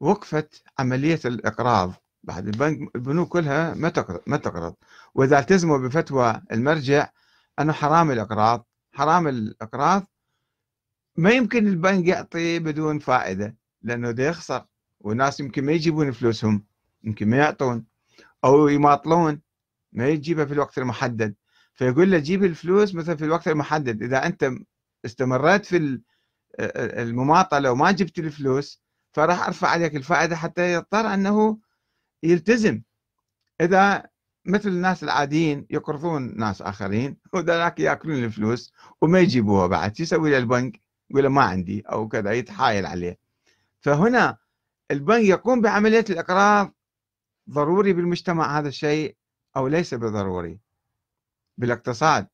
وقفت 0.00 0.62
عملية 0.78 1.20
الإقراض 1.24 1.92
بعد 2.24 2.48
البنك 2.48 2.96
البنوك 2.96 3.28
كلها 3.28 3.74
ما 3.74 3.88
تقرض 3.88 4.20
ما 4.26 4.36
تقرض. 4.36 4.74
وإذا 5.14 5.38
التزموا 5.38 5.78
بفتوى 5.78 6.42
المرجع 6.52 7.10
أنه 7.58 7.72
حرام 7.72 8.10
الإقراض. 8.10 8.66
حرام 8.92 9.28
الإقراض 9.28 10.06
ما 11.16 11.30
يمكن 11.30 11.66
البنك 11.66 12.06
يعطي 12.06 12.58
بدون 12.58 12.98
فائدة 12.98 13.56
لأنه 13.82 14.10
ده 14.10 14.28
يخسر. 14.28 14.64
والناس 15.00 15.40
يمكن 15.40 15.64
ما 15.64 15.72
يجيبون 15.72 16.12
فلوسهم 16.12 16.64
يمكن 17.04 17.28
ما 17.28 17.36
يعطون. 17.36 17.84
أو 18.44 18.68
يماطلون 18.68 19.40
ما 19.92 20.08
يجيبها 20.08 20.44
في 20.44 20.52
الوقت 20.52 20.78
المحدد. 20.78 21.34
فيقول 21.74 22.10
له 22.10 22.18
جيب 22.18 22.44
الفلوس 22.44 22.94
مثلا 22.94 23.16
في 23.16 23.24
الوقت 23.24 23.48
المحدد. 23.48 24.02
إذا 24.02 24.26
أنت 24.26 24.50
استمريت 25.04 25.66
في 25.66 26.00
المماطلة 26.60 27.72
وما 27.72 27.90
جبت 27.90 28.18
الفلوس 28.18 28.82
فراح 29.12 29.46
أرفع 29.46 29.68
عليك 29.68 29.96
الفائدة 29.96 30.36
حتى 30.36 30.72
يضطر 30.72 31.14
أنه 31.14 31.58
يلتزم. 32.22 32.82
إذا 33.60 34.08
مثل 34.44 34.68
الناس 34.68 35.02
العاديين 35.02 35.66
يقرضون 35.70 36.36
ناس 36.36 36.62
آخرين 36.62 37.16
وذلك 37.32 37.80
يأكلون 37.80 38.24
الفلوس 38.24 38.72
وما 39.02 39.20
يجيبوها 39.20 39.66
بعد 39.66 40.00
يسوي 40.00 40.30
للبنك 40.30 40.80
يقول 41.10 41.26
ما 41.26 41.42
عندي 41.42 41.80
أو 41.80 42.08
كذا 42.08 42.32
يتحايل 42.32 42.86
عليه. 42.86 43.18
فهنا 43.80 44.38
البنك 44.90 45.24
يقوم 45.24 45.60
بعملية 45.60 46.04
الإقراض 46.10 46.74
ضروري 47.50 47.92
بالمجتمع 47.92 48.58
هذا 48.58 48.68
الشيء 48.68 49.16
أو 49.56 49.68
ليس 49.68 49.94
بضروري. 49.94 50.58
بالاقتصاد. 51.58 52.26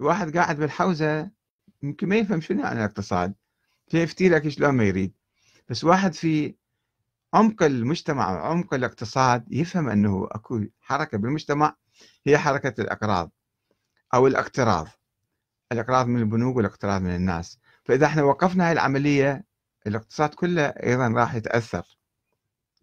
واحد 0.00 0.36
قاعد 0.36 0.56
بالحوزة 0.56 1.30
يمكن 1.82 2.08
ما 2.08 2.16
يفهم 2.16 2.40
شنو 2.40 2.60
يعني 2.60 2.78
الاقتصاد. 2.78 3.34
فيفتي 3.88 4.28
لك 4.28 4.48
شلون 4.48 4.70
ما 4.70 4.84
يريد. 4.84 5.14
بس 5.68 5.84
واحد 5.84 6.14
في 6.14 6.54
عمق 7.36 7.62
المجتمع 7.62 8.32
وعمق 8.32 8.74
الاقتصاد 8.74 9.52
يفهم 9.52 9.88
أنه 9.88 10.28
أكو 10.32 10.64
حركة 10.80 11.18
بالمجتمع 11.18 11.76
هي 12.26 12.38
حركة 12.38 12.80
الأقراض 12.80 13.30
أو 14.14 14.26
الاقتراض. 14.26 14.88
الأقراض 15.72 16.06
من 16.06 16.20
البنوك 16.20 16.56
والأقتراض 16.56 17.02
من 17.02 17.14
الناس. 17.14 17.58
فإذا 17.84 18.06
إحنا 18.06 18.22
وقفنا 18.22 18.66
هاي 18.66 18.72
العملية 18.72 19.44
الاقتصاد 19.86 20.34
كله 20.34 20.62
أيضا 20.62 21.08
راح 21.08 21.34
يتأثر. 21.34 21.98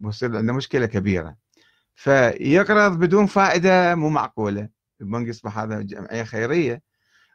ويصير 0.00 0.36
عندنا 0.36 0.52
مشكلة 0.52 0.86
كبيرة. 0.86 1.36
فيقرض 1.94 2.98
بدون 2.98 3.26
فائدة 3.26 3.94
مو 3.94 4.08
معقولة. 4.08 4.68
البنك 5.00 5.28
يصبح 5.28 5.58
هذا 5.58 5.80
جمعية 5.80 6.22
خيرية 6.22 6.82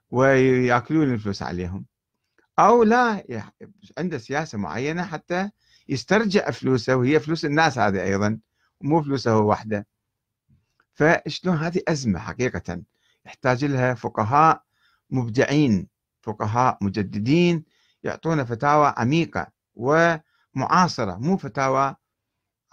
ويأكلون 0.10 1.14
الفلوس 1.14 1.44
عليهم. 1.44 1.86
أو 2.60 2.84
لا 2.84 3.24
عنده 3.98 4.18
سياسة 4.18 4.58
معينة 4.58 5.04
حتى 5.04 5.50
يسترجع 5.90 6.52
فلوسه 6.52 6.96
وهي 6.96 7.20
فلوس 7.20 7.46
الناس 7.46 7.78
هذه 7.78 8.04
أيضا 8.04 8.40
مو 8.82 9.04
فلوسه 9.04 9.32
هو 9.32 9.50
وحده. 9.50 9.88
فشلون 10.94 11.58
هذه 11.58 11.82
أزمة 11.88 12.20
حقيقة 12.20 12.82
يحتاج 13.26 13.66
لها 13.66 13.94
فقهاء 13.94 14.64
مبدعين 15.10 15.88
فقهاء 16.22 16.78
مجددين 16.82 17.66
يعطونا 18.04 18.44
فتاوى 18.44 18.94
عميقة 18.98 19.52
ومعاصرة 19.76 21.16
مو 21.18 21.38
فتاوى 21.38 21.96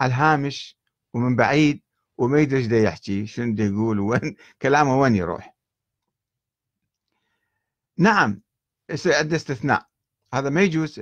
على 0.01 0.09
الهامش 0.09 0.77
ومن 1.13 1.35
بعيد 1.35 1.81
وما 2.17 2.39
يدري 2.39 2.59
إيش 2.59 2.71
يحكي 2.83 3.25
شنو 3.27 3.53
بده 3.53 3.63
يقول 3.63 3.99
وين 3.99 4.35
كلامه 4.61 4.99
وين 4.99 5.15
يروح. 5.15 5.55
نعم 7.97 8.41
عنده 9.05 9.35
استثناء. 9.35 9.87
هذا 10.33 10.49
ما 10.49 10.61
يجوز 10.61 11.01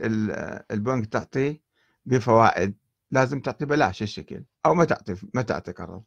البنك 0.71 1.05
تعطيه. 1.05 1.64
بفوائد 2.05 2.75
لازم 3.11 3.39
تعطي 3.39 3.65
بلاش 3.65 4.03
الشكل 4.03 4.43
أو 4.65 4.73
ما 4.73 4.85
تعطي 4.85 5.15
ما 5.33 5.41
تعطي 5.41 5.71
قرض 5.71 6.03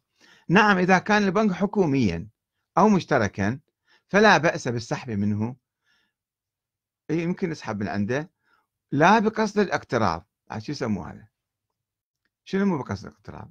نعم 0.49 0.79
إذا 0.79 0.99
كان 0.99 1.23
البنك 1.23 1.53
حكوميا 1.53 2.29
أو 2.79 2.89
مشتركا 2.89 3.59
فلا 4.09 4.39
بأس 4.39 4.69
بالسحب 4.69 5.11
منه. 5.11 5.57
يمكن 7.11 7.51
يسحب 7.51 7.81
من 7.81 7.89
عنده. 7.89 8.31
لا 8.93 9.19
بقصد 9.19 9.59
الاقتراض 9.59 10.29
شو 10.59 10.73
يسموه 10.73 11.11
هذا؟ 11.11 11.29
شنو 12.45 12.67
مو 12.67 12.79
بقصد 12.79 13.07
الاقتراض 13.07 13.51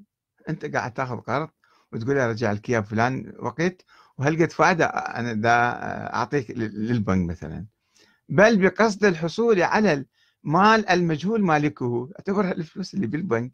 أنت 0.49 0.65
قاعد 0.65 0.93
تأخذ 0.93 1.17
قرض 1.17 1.49
وتقول 1.91 2.15
لي 2.15 2.29
رجع 2.29 2.51
لك 2.51 2.69
اياه 2.69 2.79
فلان 2.79 3.33
وقت 3.39 3.85
وهل 4.17 4.49
فائدة 4.49 4.85
أنا 4.85 5.33
دا 5.33 5.51
أعطيك 6.13 6.51
للبنك 6.51 7.29
مثلا. 7.29 7.65
بل 8.29 8.61
بقصد 8.61 9.05
الحصول 9.05 9.61
على 9.61 10.05
المال 10.47 10.89
المجهول 10.89 11.43
مالكه. 11.43 12.09
اعتبرها 12.19 12.51
الفلوس 12.51 12.93
اللي 12.93 13.07
بالبنك 13.07 13.51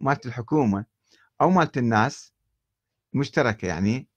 مالت 0.00 0.26
الحكومة 0.26 0.84
أو 1.40 1.50
مالت 1.50 1.78
الناس 1.78 2.32
مشتركة 3.12 3.66
يعني. 3.66 4.08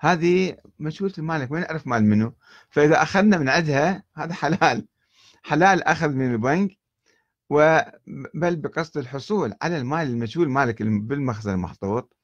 هذه 0.00 0.56
مجهولة 0.78 1.14
المالك 1.18 1.50
وين 1.50 1.62
نعرف 1.62 1.86
مال 1.86 2.04
منه؟ 2.04 2.32
فإذا 2.70 3.02
أخذنا 3.02 3.38
من 3.38 3.48
عندها 3.48 4.02
هذا 4.14 4.34
حلال. 4.34 4.86
حلال 5.42 5.82
أخذ 5.82 6.08
من 6.08 6.32
البنك 6.32 6.78
بل 8.34 8.56
بقصد 8.56 8.98
الحصول 8.98 9.54
على 9.62 9.78
المال 9.78 10.06
المجهول 10.08 10.48
مالك 10.48 10.82
بالمخزن 10.82 11.52
المحطوط. 11.52 12.16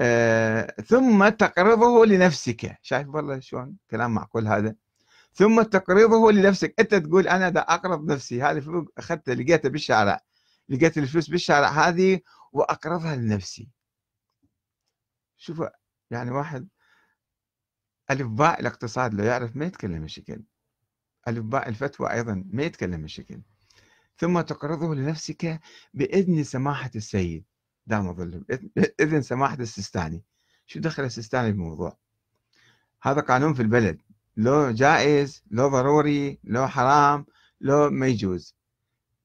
آه 0.00 0.74
ثم 0.86 1.28
تقرضه 1.28 2.06
لنفسك. 2.06 2.78
شايف 2.82 3.08
والله 3.08 3.40
شلون 3.40 3.76
كلام 3.90 4.14
معقول 4.14 4.48
هذا؟ 4.48 4.74
ثم 5.32 5.62
تقرضه 5.62 6.32
لنفسك. 6.32 6.74
أنت 6.80 6.94
تقول 6.94 7.28
أنا 7.28 7.48
دا 7.48 7.60
أقرض 7.60 8.12
نفسي. 8.12 8.42
هذه 8.42 8.60
فلوس 8.60 8.88
اخذتها 8.98 9.34
لقيتها 9.34 9.68
بالشارع. 9.68 10.20
لقيت 10.68 10.98
الفلوس 10.98 11.30
بالشارع 11.30 11.68
هذه 11.68 12.20
وأقرضها 12.52 13.16
لنفسي. 13.16 13.68
شوف 15.36 15.62
يعني 16.10 16.30
واحد 16.30 16.68
الف 18.10 18.26
باء 18.26 18.60
الاقتصاد 18.60 19.14
لو 19.14 19.24
يعرف 19.24 19.56
ما 19.56 19.66
يتكلم 19.66 20.04
الشكل 20.04 20.42
الف 21.28 21.44
باء 21.44 21.68
الفتوى 21.68 22.12
أيضا 22.12 22.44
ما 22.50 22.62
يتكلم 22.62 23.04
الشكل 23.04 23.42
ثم 24.16 24.40
تقرضه 24.40 24.94
لنفسك 24.94 25.60
بإذن 25.94 26.44
سماحة 26.44 26.90
السيد. 26.96 27.44
دام 27.86 28.14
ظل 28.14 28.44
إذن 29.00 29.22
سماحة 29.22 29.54
السيستاني. 29.54 30.24
شو 30.66 30.80
دخل 30.80 31.04
السيستاني 31.04 31.52
بالموضوع 31.52 31.98
هذا 33.02 33.20
قانون 33.20 33.54
في 33.54 33.62
البلد. 33.62 34.02
لو 34.36 34.70
جائز 34.70 35.42
لو 35.50 35.68
ضروري 35.68 36.38
لو 36.44 36.68
حرام 36.68 37.26
لو 37.60 37.90
ما 37.90 38.06
يجوز. 38.06 38.56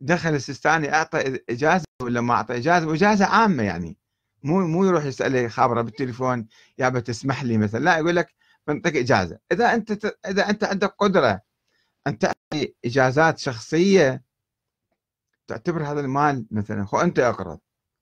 دخل 0.01 0.29
السيستاني 0.35 0.93
أعطى 0.93 1.39
إجازة 1.49 1.85
ولا 2.01 2.21
ما 2.21 2.33
أعطى 2.33 2.57
إجازة؟ 2.57 2.87
وإجازة 2.87 3.25
عامة 3.25 3.63
يعني. 3.63 3.97
مو 4.43 4.67
مو 4.67 4.85
يروح 4.85 5.05
يسأل 5.05 5.51
خابرة 5.51 5.81
بالتليفون 5.81 6.47
يا 6.77 6.89
تسمح 6.89 7.43
لي 7.43 7.57
مثلا. 7.57 7.79
لا 7.79 7.97
يقول 7.97 8.15
لك 8.15 8.33
بنعطيك 8.67 8.95
إجازة. 8.95 9.39
إذا 9.51 9.73
أنت 9.73 10.15
إذا 10.27 10.49
أنت 10.49 10.63
عندك 10.63 10.95
قدرة 10.99 11.41
أن 12.07 12.19
تعطي 12.19 12.75
إجازات 12.85 13.37
شخصية 13.39 14.23
تعتبر 15.47 15.83
هذا 15.83 15.99
المال 15.99 16.45
مثلا. 16.51 16.85
خو 16.85 16.97
أنت 16.97 17.19
أقرض. 17.19 17.59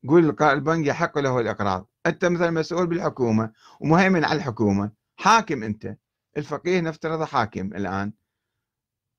قول 0.07 0.35
البنك 0.41 0.87
يحق 0.87 1.19
له 1.19 1.39
الإقراض. 1.39 1.89
أنت 2.05 2.25
مثلا 2.25 2.51
مسؤول 2.51 2.87
بالحكومة 2.87 3.51
ومهيمن 3.79 4.25
على 4.25 4.37
الحكومة. 4.37 4.91
حاكم 5.15 5.63
أنت. 5.63 5.95
الفقيه 6.37 6.79
نفترض 6.79 7.23
حاكم 7.23 7.67
الآن. 7.75 8.13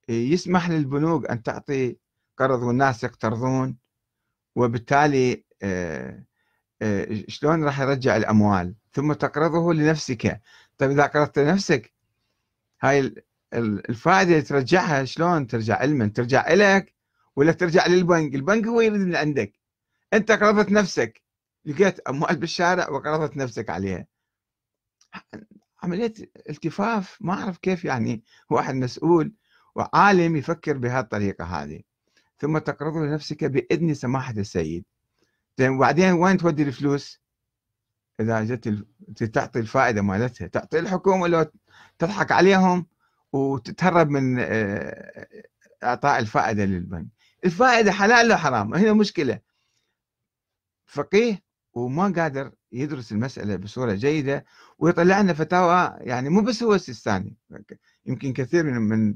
يسمح 0.09 0.71
للبنوك 0.71 1.31
أن 1.31 1.43
تعطي 1.43 1.97
قرض 2.37 2.63
والناس 2.63 3.05
يقترضون 3.05 3.77
وبالتالي 4.57 5.45
آه، 5.63 6.25
آه، 6.83 7.25
شلون 7.29 7.65
راح 7.65 7.81
يرجع 7.81 8.17
الأموال؟ 8.17 8.75
ثم 8.93 9.13
تقرضه 9.13 9.75
لنفسك. 9.75 10.41
طيب 10.79 10.91
إذا 10.91 11.07
قرضت 11.07 11.39
لنفسك 11.39 11.93
هاي 12.83 13.15
الفائدة 13.55 14.31
اللي 14.31 14.43
ترجعها 14.43 15.05
شلون؟ 15.05 15.47
ترجع 15.47 15.77
علما 15.77 16.07
ترجع 16.09 16.53
لك 16.53 16.95
ولا 17.37 17.53
ترجع 17.53 17.87
للبنك؟ 17.87 18.35
البنك 18.35 18.67
هو 18.67 18.81
يريد 18.81 19.01
من 19.01 19.17
عندك. 19.17 19.53
أنت 20.13 20.33
قرضت 20.33 20.71
نفسك 20.73 21.23
لقيت 21.65 22.01
أموال 22.01 22.37
بالشارع 22.37 22.91
وقرضت 22.91 23.37
نفسك 23.37 23.71
عليها. 23.71 24.07
عملية 25.85 26.13
التفاف 26.51 27.19
ما 27.21 27.33
أعرف 27.35 27.59
كيف 27.59 27.85
يعني 27.85 28.23
واحد 28.51 28.75
مسؤول 28.75 29.33
وعالم 29.75 30.37
يفكر 30.37 30.79
بهالطريقة 30.79 31.45
هذه. 31.45 31.81
ثم 32.39 32.59
تقرضه 32.59 33.01
لنفسك 33.01 33.45
بإذن 33.45 33.95
سماحة 33.95 34.33
السيد. 34.33 34.85
وبعدين 35.63 36.13
وين 36.13 36.37
تودي 36.37 36.63
الفلوس؟ 36.63 37.21
إذا 38.21 38.45
جت 38.45 38.87
تعطي 39.35 39.59
الفائدة 39.61 40.03
مالتها. 40.03 40.47
تعطي 40.47 40.79
الحكومة 40.79 41.27
لو 41.27 41.47
تضحك 41.99 42.33
عليهم 42.33 42.87
وتتهرب 43.33 44.11
من 44.11 44.39
آه، 44.39 45.27
إعطاء 45.85 46.19
الفائدة 46.19 46.65
للبنك. 46.65 47.07
الفائدة 47.45 47.93
حلال 47.93 48.27
ولا 48.27 48.37
حرام 48.37 48.75
هنا 48.75 48.93
مشكلة. 48.93 49.41
فقيه 50.87 51.43
وما 51.75 52.13
قادر 52.17 52.53
يدرس 52.75 53.13
المسألة 53.13 53.57
بصورة 53.57 53.93
جيدة 53.93 54.45
ويطلع 54.79 55.21
لنا 55.21 55.33
فتاوى 55.33 55.97
يعني 56.01 56.29
مو 56.29 56.41
بس 56.41 56.63
هو 56.63 56.75
السيستاني 56.75 57.37
يمكن 58.07 58.33
كثير 58.33 58.65
من 58.65 58.81
من 58.81 59.15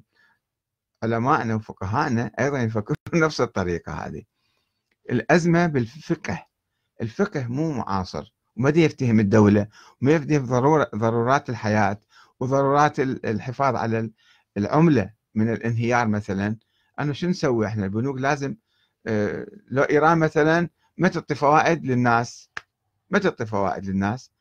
علمائنا 1.02 1.54
وفقهائنا 1.54 2.30
أيضا 2.40 2.62
يفكرون 2.62 2.96
نفس 3.24 3.40
الطريقة 3.40 3.92
هذه. 3.92 4.22
الأزمة 5.10 5.66
بالفقه 5.66 6.46
الفقه 7.02 7.46
مو 7.48 7.72
معاصر 7.72 8.34
وما 8.56 8.68
يفتهم 8.76 9.20
الدولة 9.20 9.66
وما 10.02 10.12
يفتهم 10.12 10.46
ضرورة 10.46 10.90
ضرورات 10.94 11.50
الحياة 11.50 12.00
وضرورات 12.40 13.00
الحفاظ 13.00 13.76
على 13.76 14.10
العملة 14.56 15.10
من 15.34 15.52
الانهيار 15.52 16.08
مثلا. 16.08 16.56
أنا 16.98 17.12
شو 17.12 17.26
نسوي 17.26 17.66
إحنا؟ 17.66 17.84
البنوك 17.84 18.18
لازم 18.18 18.56
آه، 19.06 19.46
لو 19.68 19.82
إيران 19.82 20.18
مثلا 20.18 20.68
ما 20.98 21.08
تعطي 21.08 21.34
فوائد 21.34 21.86
للناس. 21.86 22.50
ما 23.10 23.18
تعطي 23.18 23.46
فوائد 23.46 23.86
للناس؟ 23.86 24.32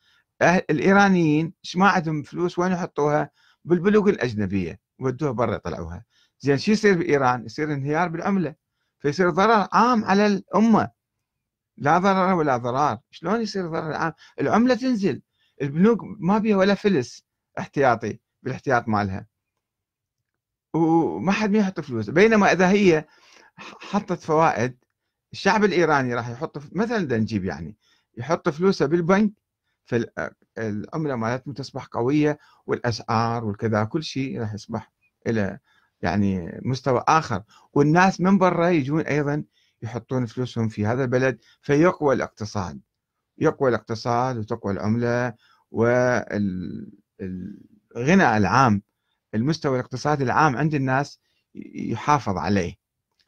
الإيرانيين 0.42 1.54
إيش 1.66 1.76
ما 1.76 1.90
عندهم 1.90 2.24
فلوس 2.24 2.60
وين 2.60 2.72
يحطوها؟ 2.72 3.32
بالبنوك 3.66 4.10
الأجنبية 4.10 4.80
ودوها 5.00 5.32
برا 5.32 5.56
يطلعوها. 5.56 6.06
زين 6.40 6.58
شو 6.58 6.72
يصير 6.72 6.98
بإيران؟ 6.98 7.46
يصير 7.46 7.74
انهيار 7.74 8.08
بالعملة 8.08 8.56
فيصير 9.00 9.30
ضرر 9.30 9.68
عام 9.74 10.06
على 10.06 10.28
الأمة. 10.28 10.92
لا 11.78 11.98
ضرر 11.98 12.34
ولا 12.34 12.58
ضرار. 12.58 13.00
شلون 13.12 13.42
يصير 13.42 13.68
ضرر 13.68 13.94
عام؟ 13.94 14.14
العملة 14.42 14.76
تنزل. 14.76 15.22
البنوك 15.62 16.00
ما 16.20 16.38
بيها 16.38 16.58
ولا 16.58 16.74
فلس 16.74 17.26
احتياطي 17.60 18.20
بالاحتياط 18.44 18.88
مالها. 18.88 19.28
وما 20.74 21.32
حد 21.32 21.50
ما 21.50 21.58
يحط 21.58 21.80
فلوس. 21.80 22.10
بينما 22.10 22.52
إذا 22.52 22.70
هي 22.70 23.06
حطت 23.58 24.20
فوائد 24.20 24.78
الشعب 25.34 25.64
الإيراني 25.64 26.16
راح 26.16 26.30
يحط 26.30 26.58
مثلا 26.76 27.18
نجيب 27.18 27.46
يعني 27.46 27.78
يحط 28.18 28.50
فلوسه 28.50 28.86
بالبنك 28.86 29.32
فالعمله 29.86 31.16
مالتهم 31.16 31.54
تصبح 31.54 31.86
قوية 31.86 32.40
والأسعار 32.66 33.46
والكذا 33.46 33.84
كل 33.84 34.04
شيء 34.04 34.40
راح 34.40 34.54
يصبح 34.54 34.92
إلى 35.28 35.60
يعني 36.02 36.62
مستوى 36.66 37.04
آخر. 37.08 37.44
والناس 37.74 38.22
من 38.22 38.38
برا 38.38 38.68
يجون 38.68 39.02
أيضا 39.02 39.44
يحطون 39.82 40.26
فلوسهم 40.26 40.70
في 40.70 40.86
هذا 40.86 41.04
البلد 41.04 41.40
فيقوى 41.62 42.16
الاقتصاد. 42.16 42.80
يقوى 43.38 43.70
الاقتصاد 43.70 44.38
وتقوى 44.38 44.74
العملة 44.74 45.34
والغنى 45.72 46.38
العام 48.38 48.82
المستوى 49.36 49.76
الاقتصادي 49.80 50.24
العام 50.24 50.58
عند 50.58 50.74
الناس 50.74 51.20
يحافظ 51.76 52.38
عليه. 52.38 52.76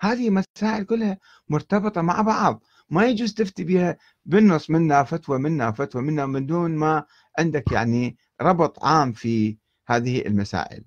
هذه 0.02 0.30
مسائل 0.30 0.84
كلها 0.84 1.18
مرتبطة 1.50 2.02
مع 2.02 2.22
بعض. 2.22 2.64
ما 2.90 3.06
يجوز 3.06 3.34
تفتي 3.34 3.64
بها 3.64 3.98
بالنص 4.26 4.70
منا 4.70 5.04
فتوى 5.04 5.40
منا 5.40 5.72
فتوى 5.72 6.02
منا 6.02 6.26
من 6.26 6.46
دون 6.46 6.76
ما 6.76 7.06
عندك 7.40 7.72
يعني 7.72 8.18
ربط 8.42 8.86
عام 8.86 9.14
في 9.14 9.58
هذه 9.88 10.26
المسائل. 10.26 10.86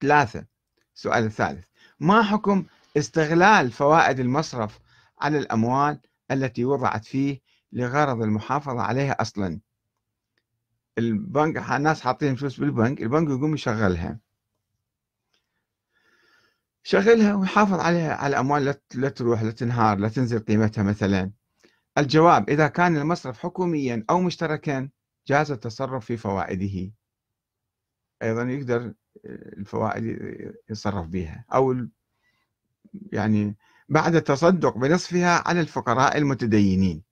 ثلاثة 0.00 0.46
السؤال 0.94 1.24
الثالث 1.24 1.66
ما 2.00 2.22
حكم 2.22 2.64
استغلال 2.96 3.70
فوائد 3.70 4.20
المصرف 4.20 4.78
على 5.20 5.38
الأموال 5.38 6.00
التي 6.30 6.64
وضعت 6.64 7.04
فيه 7.04 7.40
لغرض 7.72 8.22
المحافظة 8.22 8.80
عليها 8.80 9.12
أصلا؟ 9.20 9.60
البنك 10.98 11.70
الناس 11.70 12.00
حاطين 12.00 12.36
فلوس 12.36 12.60
بالبنك 12.60 13.02
البنك 13.02 13.28
يقوم 13.28 13.54
يشغلها. 13.54 14.18
شغلها 16.86 17.34
ويحافظ 17.34 17.80
عليها 17.80 18.14
على 18.14 18.30
الأموال 18.30 18.74
لا 18.94 19.08
تروح 19.08 19.42
لا 19.42 19.50
تنهار 19.50 19.98
لا 19.98 20.08
تنزل 20.08 20.38
قيمتها 20.38 20.82
مثلا 20.82 21.30
الجواب 21.98 22.50
إذا 22.50 22.68
كان 22.68 22.96
المصرف 22.96 23.38
حكوميا 23.38 24.04
أو 24.10 24.20
مشتركا 24.20 24.88
جاز 25.26 25.50
التصرف 25.50 26.04
في 26.04 26.16
فوائده 26.16 26.90
أيضا 28.22 28.42
يقدر 28.42 28.94
الفوائد 29.26 30.04
يتصرف 30.70 31.06
بها 31.06 31.44
أو 31.54 31.86
يعني 33.12 33.56
بعد 33.88 34.14
التصدق 34.14 34.78
بنصفها 34.78 35.48
على 35.48 35.60
الفقراء 35.60 36.18
المتدينين 36.18 37.02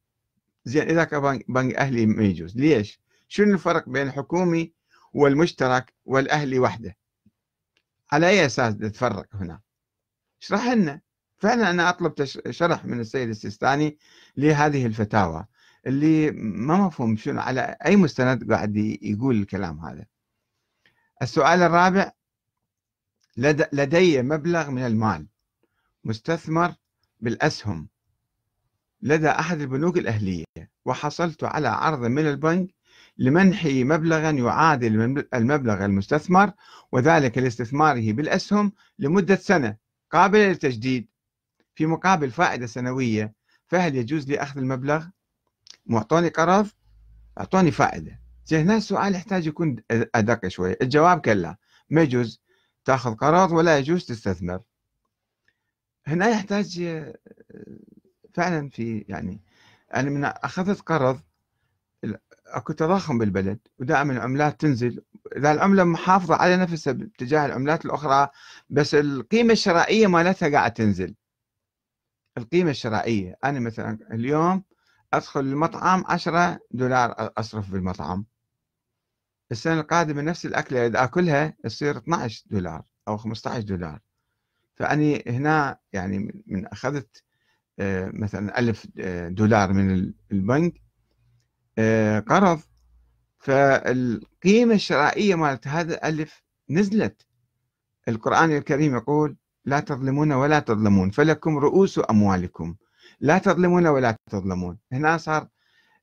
زين 0.65 0.83
إذا 0.83 1.05
كان 1.05 1.43
بنك 1.49 1.75
أهلي 1.75 2.07
ما 2.07 2.23
يجوز 2.23 2.57
ليش؟ 2.57 3.01
شنو 3.29 3.55
الفرق 3.55 3.89
بين 3.89 4.07
الحكومي 4.07 4.73
والمشترك 5.13 5.95
والأهلي 6.05 6.59
وحده؟ 6.59 6.97
على 8.13 8.29
أي 8.29 8.47
أساس 8.47 8.77
تتفرق 8.77 9.27
هنا؟ 9.35 9.64
اشرح 10.45 10.69
لنا. 10.69 11.01
فعلا 11.39 11.71
أنا 11.71 11.89
أطلب 11.89 12.25
شرح 12.51 12.85
من 12.85 13.01
السيد 13.01 13.29
السيستاني 13.29 13.99
لهذه 14.37 14.87
الفتاوى 14.87 15.47
اللي 15.87 16.31
ما 16.31 16.77
مفهوم 16.77 17.17
شنو 17.17 17.41
على 17.41 17.77
أي 17.87 17.97
مستند 17.97 18.53
قاعد 18.53 18.77
يقول 19.03 19.41
الكلام 19.41 19.81
هذا. 19.81 20.05
السؤال 21.23 21.63
الرابع 21.63 22.13
لدي 23.73 24.23
مبلغ 24.23 24.71
من 24.71 24.87
المال 24.87 25.27
مستثمر 26.05 26.75
بالأسهم. 27.21 27.89
لدى 29.03 29.29
أحد 29.29 29.61
البنوك 29.61 29.99
الأهلية 29.99 30.45
وحصلت 30.85 31.45
على 31.45 31.69
عرض 31.69 32.01
من 32.01 32.27
البنك 32.27 32.75
لمنحي 33.19 33.85
مبلغا 33.85 34.31
يعادل 34.31 35.25
المبلغ 35.35 35.85
المستثمر 35.85 36.53
وذلك 36.93 37.39
لاستثماره 37.39 38.13
بالأسهم 38.13 38.73
لمدة 38.99 39.37
سنة. 39.37 39.84
قابلة 40.15 40.49
للتجديد 40.49 41.09
في 41.75 41.87
مقابل 41.87 42.31
فائدة 42.31 42.67
سنوية 42.67 43.35
فهل 43.67 43.97
يجوز 43.97 44.29
لي 44.29 44.43
أخذ 44.43 44.59
المبلغ؟ 44.59 45.07
معطوني 45.87 46.29
قرض؟ 46.29 46.69
أعطوني 47.39 47.71
فائدة. 47.71 48.21
زين 48.47 48.61
هنا 48.61 48.77
السؤال 48.77 49.15
يحتاج 49.15 49.47
يكون 49.47 49.77
أدق 49.91 50.49
شوي. 50.49 50.77
الجواب 50.83 51.21
كلا. 51.21 51.57
ما 51.91 52.03
يجوز 52.03 52.41
تأخذ 52.85 53.15
قرض 53.15 53.53
ولا 53.53 53.79
يجوز 53.79 54.05
تستثمر. 54.05 54.63
هنا 56.07 56.29
يحتاج 56.29 56.83
فعلا 58.35 58.69
في 58.69 59.05
يعني 59.09 59.41
أنا 59.95 60.11
من 60.11 60.25
أخذت 60.25 60.81
قرض 60.81 61.21
أكو 62.47 62.73
تضخم 62.73 63.19
بالبلد 63.19 63.59
ودائما 63.79 64.13
العملات 64.13 64.61
تنزل 64.61 65.03
إذا 65.37 65.53
العملة 65.53 65.85
محافظة 65.85 66.35
على 66.35 66.57
نفسها 66.57 66.93
باتجاه 66.93 67.47
العملات 67.47 67.85
الأخرى 67.85 68.29
بس 68.71 68.95
القيمة 68.95 69.53
الشرائية 69.53 70.07
مالتها 70.07 70.49
قاعد 70.49 70.73
تنزل. 70.73 71.15
القيمة 72.39 72.71
الشرائية 72.71 73.37
أنا 73.45 73.61
مثلا 73.61 73.99
اليوم 74.13 74.65
أدخل 75.15 75.41
المطعم 75.41 76.05
10 76.07 76.59
دولار 76.71 77.33
أصرف 77.39 77.71
بالمطعم. 77.71 78.25
السنة 79.53 79.81
القادمة 79.81 80.23
نفس 80.23 80.47
الأكلة 80.47 80.87
إذا 80.87 81.05
آكلها 81.05 81.57
تصير 81.65 81.97
12 81.97 82.45
دولار 82.47 82.83
أو 83.09 83.17
15 83.17 83.61
دولار. 83.61 84.01
فأني 84.77 85.25
هنا 85.27 85.79
يعني 85.93 86.43
من 86.47 86.67
أخذت 86.67 87.25
آه، 87.79 88.11
مثلا 88.15 88.59
ألف 88.59 88.87
آه، 88.99 89.29
دولار 89.29 89.73
من 89.73 90.13
البنك 90.33 90.75
آه، 91.79 92.21
قرض 92.21 92.61
فالقيمة 93.45 94.75
الشرائية 94.75 95.35
مالت 95.35 95.69
هذا 95.69 95.95
الألف 95.95 96.43
نزلت. 96.71 97.27
القرآن 98.09 98.57
الكريم 98.57 98.97
يقول 98.97 99.37
لا 99.65 99.81
تظلمون 99.81 100.33
ولا 100.33 100.59
تظلمون 100.59 101.11
فلكم 101.11 101.59
رؤوس 101.59 102.01
أموالكم. 102.11 102.77
لا 103.21 103.39
تظلمون 103.39 103.87
ولا 103.87 104.17
تظلمون. 104.31 104.79
هنا 104.93 105.17
صار 105.17 105.49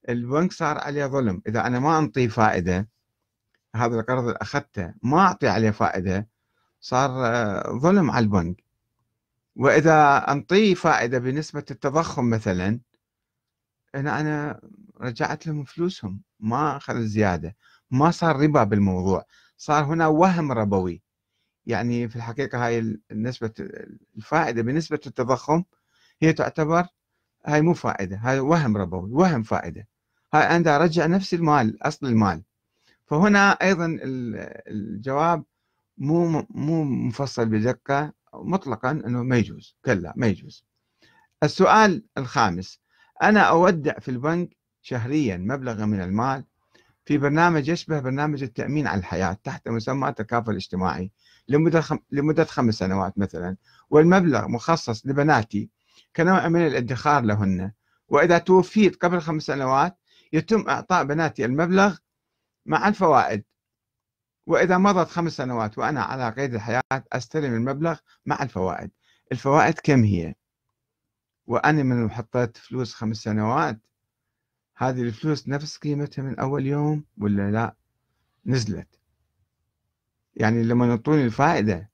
البنك 0.09 0.51
صار 0.51 0.77
عليه 0.77 1.05
ظلم. 1.05 1.41
إذا 1.47 1.67
أنا 1.67 1.79
ما 1.79 1.99
أنطي 1.99 2.29
فائدة 2.29 2.89
هذا 3.75 3.99
القرض 3.99 4.23
اللي 4.23 4.37
أخذته 4.41 4.93
ما 5.03 5.19
أعطي 5.19 5.47
عليه 5.47 5.71
فائدة 5.71 6.27
صار 6.79 7.25
آه، 7.25 7.79
ظلم 7.79 8.11
على 8.11 8.23
البنك. 8.23 8.63
وإذا 9.55 10.17
أنطيه 10.31 10.73
فائدة 10.73 11.19
بنسبة 11.19 11.65
التضخم 11.71 12.29
مثلا 12.29 12.79
أنا 13.95 14.61
رجعت 15.01 15.47
لهم 15.47 15.63
فلوسهم. 15.63 16.21
ما 16.41 16.77
أخذ 16.77 17.01
زيادة 17.01 17.55
ما 17.91 18.11
صار 18.11 18.35
ربا 18.35 18.63
بالموضوع 18.63 19.25
صار 19.57 19.83
هنا 19.83 20.07
وهم 20.07 20.51
ربوي. 20.51 21.01
يعني 21.65 22.09
في 22.09 22.15
الحقيقة 22.15 22.65
هاي 22.65 22.99
النسبة 23.11 23.53
الفائدة 24.17 24.61
بنسبة 24.61 24.99
التضخم 25.07 25.63
هي 26.21 26.33
تعتبر 26.33 26.85
هاي 27.45 27.61
مو 27.61 27.73
فائدة 27.73 28.17
هاي 28.17 28.39
وهم 28.39 28.77
ربوي 28.77 29.11
وهم 29.11 29.43
فائدة. 29.43 29.87
هاي 30.33 30.43
أنا 30.43 30.75
أرجع 30.75 31.05
نفس 31.05 31.33
المال 31.33 31.87
أصل 31.87 32.05
المال. 32.07 32.43
فهنا 33.05 33.51
أيضا 33.51 33.97
الجواب 34.67 35.43
مو 35.97 36.45
مو 36.49 36.83
مفصل 36.83 37.45
بدقة 37.45 38.13
مطلقا 38.33 38.91
أنه 38.91 39.23
ما 39.23 39.37
يجوز 39.37 39.75
كلا 39.85 40.13
ما 40.15 40.27
يجوز. 40.27 40.65
السؤال 41.43 42.03
الخامس 42.17 42.79
أنا 43.23 43.41
أودع 43.41 43.99
في 43.99 44.11
البنك 44.11 44.57
شهريا 44.81 45.37
مبلغا 45.37 45.85
من 45.85 46.01
المال 46.01 46.45
في 47.05 47.17
برنامج 47.17 47.69
يشبه 47.69 47.99
برنامج 47.99 48.43
التأمين 48.43 48.87
على 48.87 48.99
الحياة 48.99 49.33
تحت 49.43 49.67
مسمى 49.67 50.09
التكافل 50.09 50.51
الاجتماعي 50.51 51.11
لمدة. 51.47 51.83
لمدة 52.11 52.45
خمس 52.45 52.75
سنوات 52.75 53.17
مثلا 53.17 53.57
والمبلغ 53.89 54.47
مخصص 54.47 55.05
لبناتي 55.05 55.69
كنوع 56.15 56.47
من 56.47 56.67
الادخار 56.67 57.23
لهن 57.23 57.71
وإذا 58.07 58.37
توفيت 58.37 58.95
قبل 58.95 59.21
خمس 59.21 59.43
سنوات 59.43 59.97
يتم 60.33 60.69
إعطاء 60.69 61.03
بناتي 61.03 61.45
المبلغ 61.45 61.97
مع 62.65 62.87
الفوائد 62.87 63.43
وإذا 64.47 64.77
مضت 64.77 65.09
خمس 65.09 65.31
سنوات 65.31 65.77
وأنا 65.77 66.03
على 66.03 66.29
قيد 66.29 66.53
الحياة 66.53 66.81
أستلم 67.13 67.53
المبلغ 67.53 67.97
مع 68.25 68.43
الفوائد 68.43 68.91
الفوائد 69.31 69.79
كم 69.83 70.03
هي؟ 70.03 70.35
وأنا 71.47 71.83
من 71.83 72.11
حطيت 72.11 72.57
فلوس 72.57 72.93
خمس 72.93 73.17
سنوات 73.17 73.79
هذه 74.81 75.01
الفلوس 75.01 75.47
نفس 75.47 75.77
قيمتها 75.77 76.21
من 76.21 76.39
أول 76.39 76.65
يوم 76.65 77.03
ولا 77.17 77.51
لا؟ 77.51 77.75
نزلت. 78.45 78.99
يعني 80.35 80.63
لما 80.63 80.87
يعطوني 80.87 81.25
الفائدة 81.25 81.91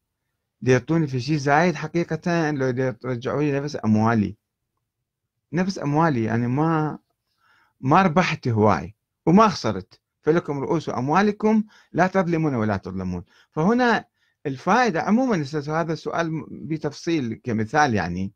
يعطوني 0.62 1.08
في 1.08 1.20
شيء 1.20 1.38
زايد 1.38 1.76
حقيقة 1.76 2.52
لو 2.52 2.68
يرجعوا 3.06 3.42
لي 3.42 3.60
نفس 3.60 3.78
أموالي. 3.86 4.38
نفس 5.54 5.80
أموالي 5.80 6.24
يعني 6.24 6.48
ما 6.48 7.00
ما 7.82 8.02
ربحت 8.02 8.48
هواي 8.48 8.96
وما 9.26 9.48
خسرت. 9.48 10.02
فلكم 10.22 10.60
رؤوس 10.60 10.90
أموالكم 10.90 11.64
لا 11.92 12.08
تظلمون 12.08 12.56
ولا 12.56 12.78
تظلمون. 12.78 13.24
فهنا 13.52 14.06
الفائدة 14.46 15.02
عموما 15.02 15.46
هذا 15.68 15.94
السؤال 15.94 16.46
بتفصيل 16.52 17.42
كمثال 17.44 17.94
يعني. 17.94 18.34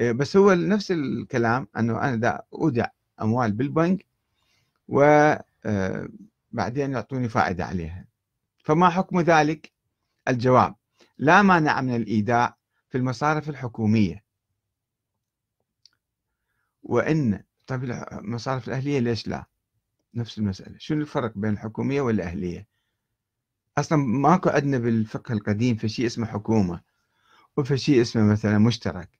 إيه، 0.00 0.12
بس 0.12 0.36
هو 0.36 0.54
نفس 0.54 0.90
الكلام 0.90 1.68
أنه 1.76 2.00
أنا 2.02 2.16
دا 2.16 2.42
أودع 2.52 2.86
أموال 3.22 3.52
بالبنك 3.52 4.06
وبعدين 4.88 5.44
آه، 6.90 6.96
يعطوني 6.96 7.28
فائدة 7.28 7.64
عليها 7.64 8.04
فما 8.64 8.90
حكم 8.90 9.20
ذلك؟ 9.20 9.72
الجواب 10.28 10.74
لا 11.18 11.42
مانع 11.42 11.80
من 11.80 11.96
الإيداع 11.96 12.56
في 12.90 12.98
المصارف 12.98 13.48
الحكومية 13.48 14.24
وإن 16.82 17.42
طيب 17.66 17.84
المصارف 18.12 18.68
الأهلية 18.68 18.98
ليش 18.98 19.28
لا؟ 19.28 19.46
نفس 20.14 20.38
المسألة 20.38 20.76
شنو 20.78 21.00
الفرق 21.00 21.32
بين 21.38 21.50
الحكومية 21.52 22.00
والأهلية؟ 22.00 22.66
أصلا 23.78 23.98
ماكو 23.98 24.48
عندنا 24.48 24.78
بالفقه 24.78 25.32
القديم 25.32 25.76
في 25.76 25.88
شيء 25.88 26.06
اسمه 26.06 26.26
حكومة 26.26 26.80
وفي 27.56 27.76
شيء 27.78 28.00
اسمه 28.00 28.32
مثلا 28.32 28.58
مشترك 28.58 29.10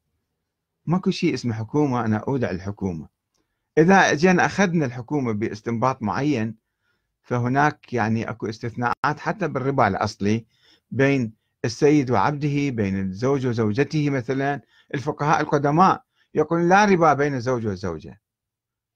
ماكو 0.87 1.11
شيء 1.11 1.35
اسمه 1.35 1.55
حكومة 1.55 2.05
أنا 2.05 2.17
أودع 2.17 2.51
الحكومة 2.51 3.09
إذا 3.79 4.15
جينا 4.15 4.47
أخذنا 4.47 4.87
الحكومة 4.87 5.33
باستنباط 5.33 6.03
معين 6.03 6.57
فهناك 7.23 7.93
يعني 7.93 8.31
أكو 8.31 8.49
استثناءات 8.49 9.21
حتى 9.21 9.49
بالربا 9.49 9.89
الأصلي 9.89 10.47
بين 10.91 11.33
السيد 11.65 12.11
وعبده 12.11 12.71
بين 12.71 13.01
الزوج 13.01 13.47
وزوجته 13.47 14.11
مثلا. 14.11 14.61
الفقهاء 14.95 15.41
القدماء 15.41 16.05
يقولون 16.35 16.69
لا 16.69 16.85
ربا 16.85 17.15
بين 17.15 17.35
الزوج 17.35 17.67
والزوجة 17.67 18.21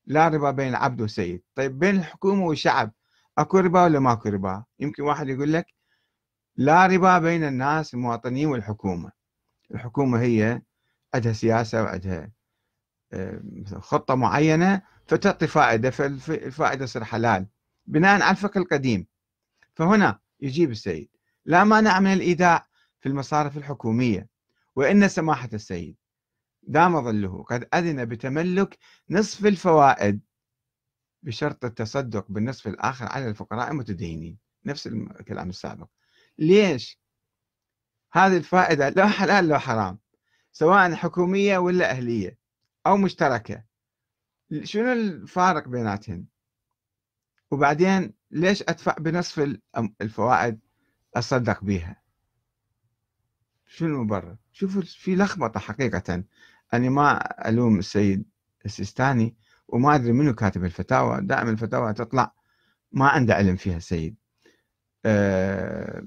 لا 0.06 0.28
ربا 0.28 0.50
بين 0.50 0.68
العبد 0.68 1.00
والسيد. 1.00 1.42
طيب 1.54 1.78
بين 1.78 1.96
الحكومة 1.96 2.44
والشعب 2.46 2.92
أكو 3.38 3.58
ربا 3.58 3.84
ولا 3.84 3.98
ماكو 3.98 4.28
ربا؟ 4.28 4.64
يمكن 4.78 5.02
واحد 5.02 5.28
يقول 5.28 5.52
لك 5.52 5.66
لا 6.56 6.86
ربا 6.86 7.18
بين 7.18 7.44
الناس 7.44 7.94
المواطنين 7.94 8.46
والحكومة. 8.46 9.12
الحكومة 9.70 10.20
هي 10.20 10.62
عندها 11.14 11.32
سياسة 11.32 11.82
وعندها 11.82 12.30
خطة 13.78 14.14
معينة 14.14 14.82
فتعطي 15.06 15.46
فائدة 15.46 15.90
فالفائدة 15.90 16.86
تصير 16.86 17.04
حلال 17.04 17.46
بناء 17.86 18.22
على 18.22 18.30
الفقه 18.30 18.58
القديم. 18.58 19.06
فهنا 19.74 20.18
يجيب 20.40 20.70
السيد 20.70 21.08
لا 21.44 21.64
مانع 21.64 22.00
من 22.00 22.12
الإيداع 22.12 22.66
في 23.00 23.08
المصارف 23.08 23.56
الحكومية 23.56 24.28
وإن 24.76 25.08
سماحة 25.08 25.48
السيد 25.52 25.96
دام 26.62 27.00
ظله 27.04 27.42
قد 27.42 27.68
أذن 27.74 28.04
بتملك 28.04 28.78
نصف 29.10 29.46
الفوائد 29.46 30.20
بشرط 31.22 31.64
التصدق 31.64 32.26
بالنصف 32.28 32.66
الآخر 32.66 33.06
على 33.06 33.28
الفقراء 33.28 33.70
المتدينين. 33.70 34.38
نفس 34.64 34.86
الكلام 34.86 35.48
السابق. 35.48 35.86
ليش؟ 36.38 37.00
هذه 38.12 38.36
الفائدة 38.36 38.88
لا 38.88 39.06
حلال 39.06 39.48
لا 39.48 39.58
حرام 39.58 39.98
سواء 40.52 40.94
حكومية 40.94 41.58
ولا 41.58 41.90
أهلية؟ 41.90 42.39
أو 42.86 42.96
مشتركة. 42.96 43.64
شنو 44.62 44.92
الفارق 44.92 45.68
بيناتهم 45.68 46.26
وبعدين 47.50 48.12
ليش 48.30 48.62
أدفع 48.62 48.94
بنصف 48.94 49.58
الفوائد 50.00 50.60
أصدق 51.16 51.64
بها 51.64 52.02
شنو 53.66 53.88
المبرر 53.88 54.36
شوفوا 54.52 54.82
في 54.82 55.16
لخبطة 55.16 55.60
حقيقة. 55.60 56.24
أنا 56.74 56.90
ما 56.90 57.18
ألوم 57.48 57.78
السيد 57.78 58.24
السيستاني 58.64 59.36
وما 59.68 59.94
أدري 59.94 60.12
منو 60.12 60.34
كاتب 60.34 60.64
الفتاوى. 60.64 61.20
دائما 61.20 61.50
الفتاوى 61.50 61.92
تطلع 61.92 62.32
ما 62.92 63.08
عنده 63.08 63.34
علم 63.34 63.56
فيها 63.56 63.76
السيد. 63.76 64.16
أه 65.04 66.06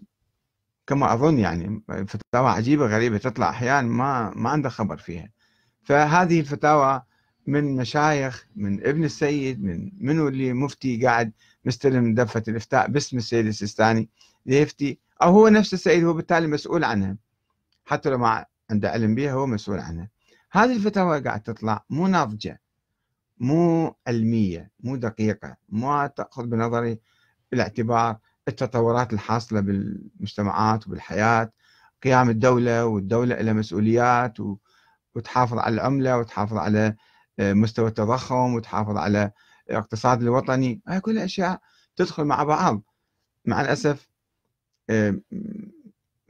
كما 0.88 1.13
أظن 1.13 1.39
يعني 1.39 1.83
فتاوى 1.88 2.49
عجيبة 2.49 2.86
غريبة 2.86 3.17
تطلع 3.17 3.49
أحيانا 3.49 3.88
ما 3.88 4.29
ما 4.36 4.49
عنده 4.49 4.69
خبر 4.69 4.97
فيها. 4.97 5.33
فهذه 5.84 6.39
الفتاوى 6.39 7.02
من 7.48 7.76
مشايخ 7.76 8.48
من 8.56 8.88
ابن 8.88 9.04
السيد 9.04 9.63
من 9.63 9.91
منو 9.98 10.28
اللي 10.28 10.54
مفتي 10.54 11.06
قاعد 11.06 11.32
مستلم 11.65 12.13
دفة 12.13 12.43
الإفتاء 12.48 12.88
باسم 12.88 13.17
السيد 13.17 13.46
السيستاني 13.46 14.10
ليفتي. 14.46 15.00
أو 15.22 15.32
هو 15.32 15.48
نفس 15.48 15.74
السيد 15.74 16.04
هو 16.04 16.13
بالتالي 16.13 16.48
مسؤول 16.48 16.84
عنها. 16.84 17.17
حتى 17.86 18.10
لو 18.10 18.17
ما 18.17 18.46
عنده 18.69 18.89
علم 18.89 19.15
بها 19.15 19.34
هو 19.34 19.48
مسؤول 19.48 19.80
عنها. 19.80 20.10
هذه 20.52 20.76
الفتاوى 20.76 21.19
قاعد 21.19 21.41
تطلع 21.41 21.86
مو 21.89 22.08
ناضجة 22.08 22.62
مو 23.38 23.96
علمية 24.08 24.72
مو 24.80 24.96
دقيقة 24.96 25.58
ما 25.69 26.08
تأخذ 26.08 26.46
بنظري 26.46 27.00
الاعتبار 27.54 28.17
التطورات 28.48 29.13
الحاصلة 29.13 29.60
بالمجتمعات 29.60 30.88
وبالحياة. 30.88 31.52
قيام 32.04 32.30
الدولة 32.30 32.86
والدولة 32.86 33.36
لها 33.36 33.54
مسؤوليات 33.54 34.39
وتحافظ 35.15 35.58
على 35.58 35.73
العملة 35.73 36.17
وتحافظ 36.17 36.58
على 36.58 36.95
آه، 37.39 37.54
مستوى 37.54 37.88
التضخم 37.88 38.54
وتحافظ 38.54 38.97
على 38.97 39.32
الاقتصاد 39.69 40.21
الوطني. 40.21 40.82
هاي 40.88 40.99
كلها 40.99 41.26
أشياء 41.26 41.62
تدخل 41.95 42.23
مع 42.26 42.43
بعض. 42.43 42.82
مع 43.45 43.62
الأسف 43.62 44.10
آه، 44.89 45.19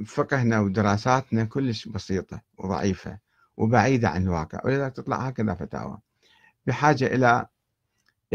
فقهنا 0.05 0.59
ودراساتنا 0.59 1.43
كلش 1.43 1.87
بسيطة 1.87 2.41
وضعيفة 2.57 3.19
وبعيدة 3.57 4.09
عن 4.09 4.23
الواقع 4.23 4.59
ولذلك 4.65 4.95
تطلع 4.95 5.17
هكذا 5.17 5.53
فتاوى. 5.53 5.97
بحاجة 6.65 7.05
إلى 7.05 7.45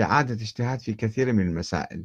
إعادة 0.00 0.34
اجتهاد 0.34 0.80
في 0.80 0.94
كثير 0.94 1.32
من 1.32 1.48
المسائل. 1.48 2.04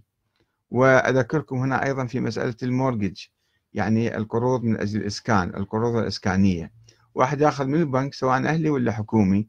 وأذكركم 0.71 1.57
هنا 1.57 1.85
أيضا 1.85 2.05
في 2.05 2.19
مسألة 2.19 2.55
المورجج 2.63 3.25
يعني 3.73 4.17
القروض 4.17 4.63
من 4.63 4.79
أجل 4.79 5.01
الإسكان 5.01 5.49
القروض 5.55 5.95
الإسكانية. 5.95 6.71
واحد 7.15 7.41
ياخذ 7.41 7.65
من 7.65 7.81
البنك 7.81 8.13
سواء 8.13 8.45
أهلي 8.45 8.69
ولا 8.69 8.91
حكومي 8.91 9.47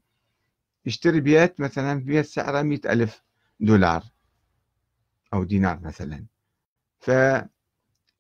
يشتري 0.87 1.21
بيت 1.21 1.61
مثلا 1.61 2.01
بيت 2.05 2.27
سعره 2.27 2.63
مئة 2.63 2.93
ألف 2.93 3.23
دولار 3.61 4.05
أو 5.35 5.45
دينار 5.45 5.81
مثلا. 5.81 6.25
ف 7.01 7.11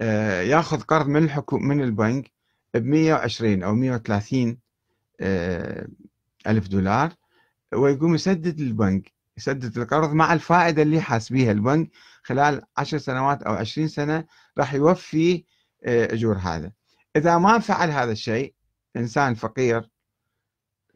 آه، 0.00 0.40
ياخذ 0.40 0.80
قرض 0.80 1.06
من 1.06 1.24
الحكومة 1.24 1.74
من 1.74 1.82
البنك 1.82 2.30
ب 2.74 2.84
120 2.84 3.62
أو 3.62 3.74
130 3.74 4.58
آه، 5.20 5.88
ألف 6.46 6.68
دولار 6.68 7.12
ويقوم 7.74 8.14
يسدد 8.14 8.60
البنك 8.60 9.12
يسدد 9.36 9.78
القرض 9.78 10.12
مع 10.12 10.32
الفائدة 10.32 10.82
اللي 10.82 11.00
حاسبيها 11.00 11.52
البنك 11.52 11.90
خلال 12.22 12.62
10 12.76 12.98
سنوات 12.98 13.42
أو 13.42 13.54
20 13.54 13.88
سنة 13.88 14.24
راح 14.58 14.74
يوفي 14.74 15.44
آه، 15.84 16.14
أجور 16.14 16.36
هذا. 16.36 16.72
إذا 17.16 17.38
ما 17.38 17.58
فعل 17.58 17.90
هذا 17.90 18.12
الشيء 18.12 18.54
إنسان 18.96 19.34
فقير 19.34 19.90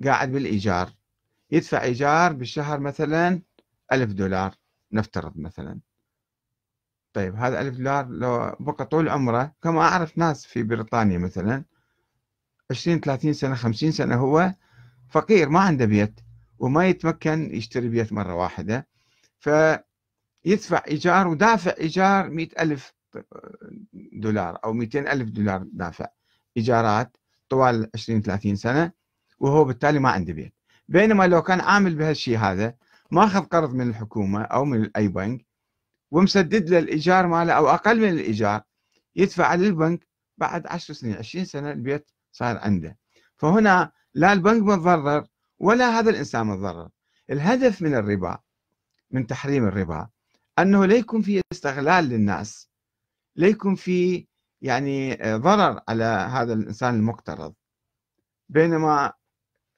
قاعد 0.05 0.33
بالإيجار 0.33 0.93
يدفع 1.51 1.83
إيجار 1.83 2.33
بالشهر 2.33 2.81
مثلا 2.81 3.43
ألف 3.93 4.13
دولار 4.13 4.55
نفترض 4.93 5.39
مثلا. 5.39 5.81
طيب 7.13 7.35
هذا 7.35 7.61
ألف 7.61 7.77
دولار 7.77 8.09
لو 8.09 8.57
بقى 8.61 8.85
طول 8.87 9.09
عمره 9.09 9.55
كما 9.63 9.81
أعرف 9.81 10.19
ناس 10.19 10.47
في 10.47 10.63
بريطانيا 10.63 11.19
مثلا 11.19 11.65
20 12.71 13.01
30 13.01 13.33
سنة 13.33 13.55
50 13.55 13.91
سنة 13.93 14.15
هو 14.17 14.55
فقير 15.09 15.49
ما 15.49 15.61
عنده 15.61 15.85
بيت 15.85 16.21
وما 16.59 16.89
يتمكن 16.89 17.55
يشتري 17.55 17.89
بيت 17.89 18.13
مرة 18.13 18.35
واحدة. 18.35 18.89
فيدفع 19.41 20.83
إيجار 20.89 21.29
ودافع 21.29 21.75
إيجار 21.81 22.31
مئة 22.31 22.63
ألف 22.63 22.95
دولار 24.13 24.59
أو 24.65 24.73
200 24.73 24.99
ألف 25.13 25.31
دولار 25.31 25.63
دافع. 25.73 26.07
إيجارات 26.57 27.17
طوال 27.49 27.91
20 27.95 28.23
30 28.23 28.57
سنة 28.57 28.93
وهو 29.39 29.65
بالتالي 29.65 29.99
ما 29.99 30.11
عنده 30.11 30.33
بيت. 30.33 30.55
بينما 30.89 31.27
لو 31.27 31.43
كان 31.43 31.61
عامل 31.61 31.95
بهالشيء 31.95 32.39
هذا 32.39 32.75
ما 33.11 33.25
أخذ 33.25 33.41
قرض 33.41 33.75
من 33.75 33.89
الحكومة 33.89 34.43
أو 34.43 34.65
من 34.65 34.91
أي 34.97 35.09
بنك 35.09 35.47
ومسدد 36.11 36.71
له 36.71 36.79
الإيجار 36.79 37.27
ماله 37.27 37.53
أو 37.53 37.69
أقل 37.69 38.01
من 38.01 38.09
الإيجار 38.09 38.63
يدفع 39.17 39.55
للبنك 39.55 40.09
بعد 40.39 40.67
10 40.67 40.95
سنين 40.95 41.17
20 41.17 41.45
سنة 41.45 41.73
البيت 41.73 42.11
صار 42.33 42.59
عنده. 42.59 42.99
فهنا 43.37 43.93
لا 44.15 44.33
البنك 44.33 44.63
متضرر 44.63 45.27
ولا 45.59 45.99
هذا 45.99 46.11
الإنسان 46.11 46.47
متضرر. 46.47 46.89
الهدف 47.31 47.83
من 47.83 47.95
الربا 47.95 48.39
من 49.11 49.27
تحريم 49.27 49.65
الربا 49.67 50.09
أنه 50.59 50.87
لا 50.87 50.95
يكون 50.95 51.23
في 51.23 51.41
استغلال 51.53 52.05
للناس 52.05 52.69
لا 53.37 53.47
يكون 53.47 53.75
في 53.75 54.28
يعني 54.63 55.15
ضرر 55.37 55.81
على 55.89 56.05
هذا 56.05 56.53
الإنسان 56.53 56.95
المقترض. 56.95 57.55
بينما 58.49 59.13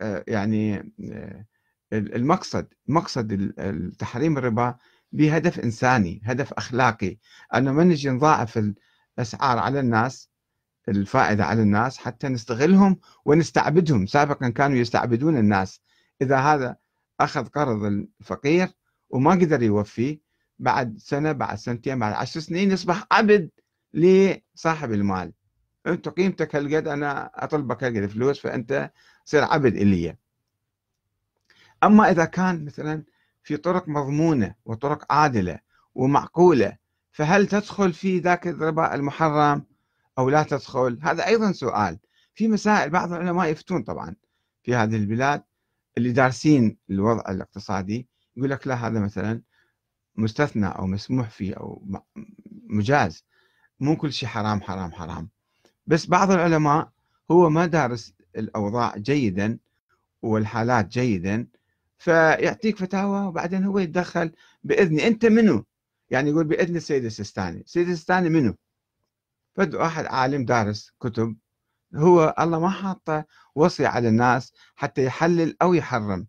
آه، 0.01 0.25
يعني 0.29 0.93
آه، 1.13 1.45
المقصد 1.93 2.67
مقصد 2.89 3.33
التحريم 3.59 4.39
الربا 4.39 4.77
بهدف 5.13 5.61
إنساني 5.61 6.23
هدف 6.25 6.53
أخلاقي. 6.53 7.19
أنه 7.55 7.73
ما 7.73 7.85
نجي 7.85 8.11
نضاعف 8.11 8.59
الأسعار 9.19 9.59
على 9.59 9.81
الناس 9.81 10.31
الفائدة 10.89 11.45
على 11.45 11.63
الناس 11.63 11.99
حتى 11.99 12.29
نستغلهم 12.29 12.99
ونستعبدهم. 13.25 14.07
سابقا 14.07 14.49
كانوا 14.49 14.77
يستعبدون 14.79 15.39
الناس. 15.39 15.81
إذا 16.23 16.37
هذا 16.39 16.77
أخذ 17.21 17.47
قرض 17.47 17.85
الفقير 17.85 18.69
وما 19.11 19.31
قدر 19.31 19.63
يوفيه 19.63 20.21
بعد 20.59 20.99
سنة 20.99 21.33
بعد 21.33 21.59
سنتين 21.59 21.99
بعد 21.99 22.13
عشر 22.13 22.41
سنين 22.41 22.71
يصبح 22.71 23.07
عبد. 23.13 23.51
لصاحب 23.95 24.93
المال 24.93 25.33
أنت 25.87 26.09
قيمتك 26.09 26.57
هالقد 26.57 26.89
أنا 26.89 27.31
أطلبك 27.35 27.85
هالقد 27.85 28.07
فلوس؟ 28.07 28.41
فأنت 28.41 28.91
تصير 29.27 29.45
عبد 29.45 29.77
إلي 29.77 30.17
أما 31.83 32.11
إذا 32.11 32.25
كان 32.25 32.65
مثلا 32.65 33.05
في 33.43 33.57
طرق 33.57 33.89
مضمونة 33.89 34.55
وطرق 34.65 35.13
عادلة 35.13 35.59
ومعقولة 35.95 36.77
فهل 37.13 37.47
تدخل 37.47 37.93
في 37.93 38.19
ذاك 38.19 38.49
الربا 38.49 38.95
المحرم 38.95 39.65
أو 40.19 40.31
لا 40.31 40.43
تدخل؟ 40.43 40.99
هذا 41.03 41.27
أيضا 41.27 41.53
سؤال. 41.53 41.99
في 42.35 42.49
مسائل 42.49 42.91
بعض 42.91 43.13
العلماء 43.13 43.49
يفتون 43.49 43.83
طبعا 43.83 44.17
في 44.63 44.75
هذه 44.75 44.97
البلاد 44.97 45.43
اللي 45.99 46.13
دارسين 46.13 46.77
الوضع 46.91 47.31
الاقتصادي 47.31 48.09
يقول 48.37 48.51
لك 48.51 48.67
لا 48.67 48.75
هذا 48.75 49.01
مثلا 49.01 49.43
مستثنى 50.17 50.67
أو 50.67 50.87
مسموح 50.87 51.31
فيه 51.31 51.55
أو 51.55 51.83
مجاز. 52.69 53.25
مو 53.81 53.97
كل 53.97 54.13
شيء 54.13 54.29
حرام 54.29 54.63
حرام 54.63 54.93
حرام. 54.93 55.29
بس 55.87 56.07
بعض 56.07 56.31
العلماء 56.31 56.91
هو 57.31 57.51
ما 57.51 57.67
دارس 57.67 58.15
الأوضاع 58.37 58.97
جيدا 58.97 59.59
والحالات 60.23 60.87
جيدا 60.89 61.47
فيعطيك 61.99 62.79
فتاوى 62.79 63.27
وبعدين 63.27 63.65
هو 63.65 63.79
يتدخل 63.79 64.33
بإذني 64.65 65.07
أنت 65.07 65.27
منو؟ 65.27 65.65
يعني 66.11 66.31
يقول 66.31 66.45
بإذن 66.45 66.77
السيد 66.77 67.05
السيستاني. 67.05 67.61
السيد 67.61 67.89
السيستاني 67.89 68.29
منو؟ 68.29 68.55
فد 69.55 69.75
واحد 69.75 70.07
عالم 70.07 70.45
دارس 70.45 70.93
كتب 71.01 71.37
هو 71.95 72.35
الله 72.39 72.61
ما 72.61 72.71
حاطه 72.71 73.25
وصي 73.55 73.87
على 73.87 74.09
الناس 74.09 74.53
حتى 74.77 75.05
يحلل 75.05 75.57
أو 75.63 75.75
يحرم. 75.75 76.27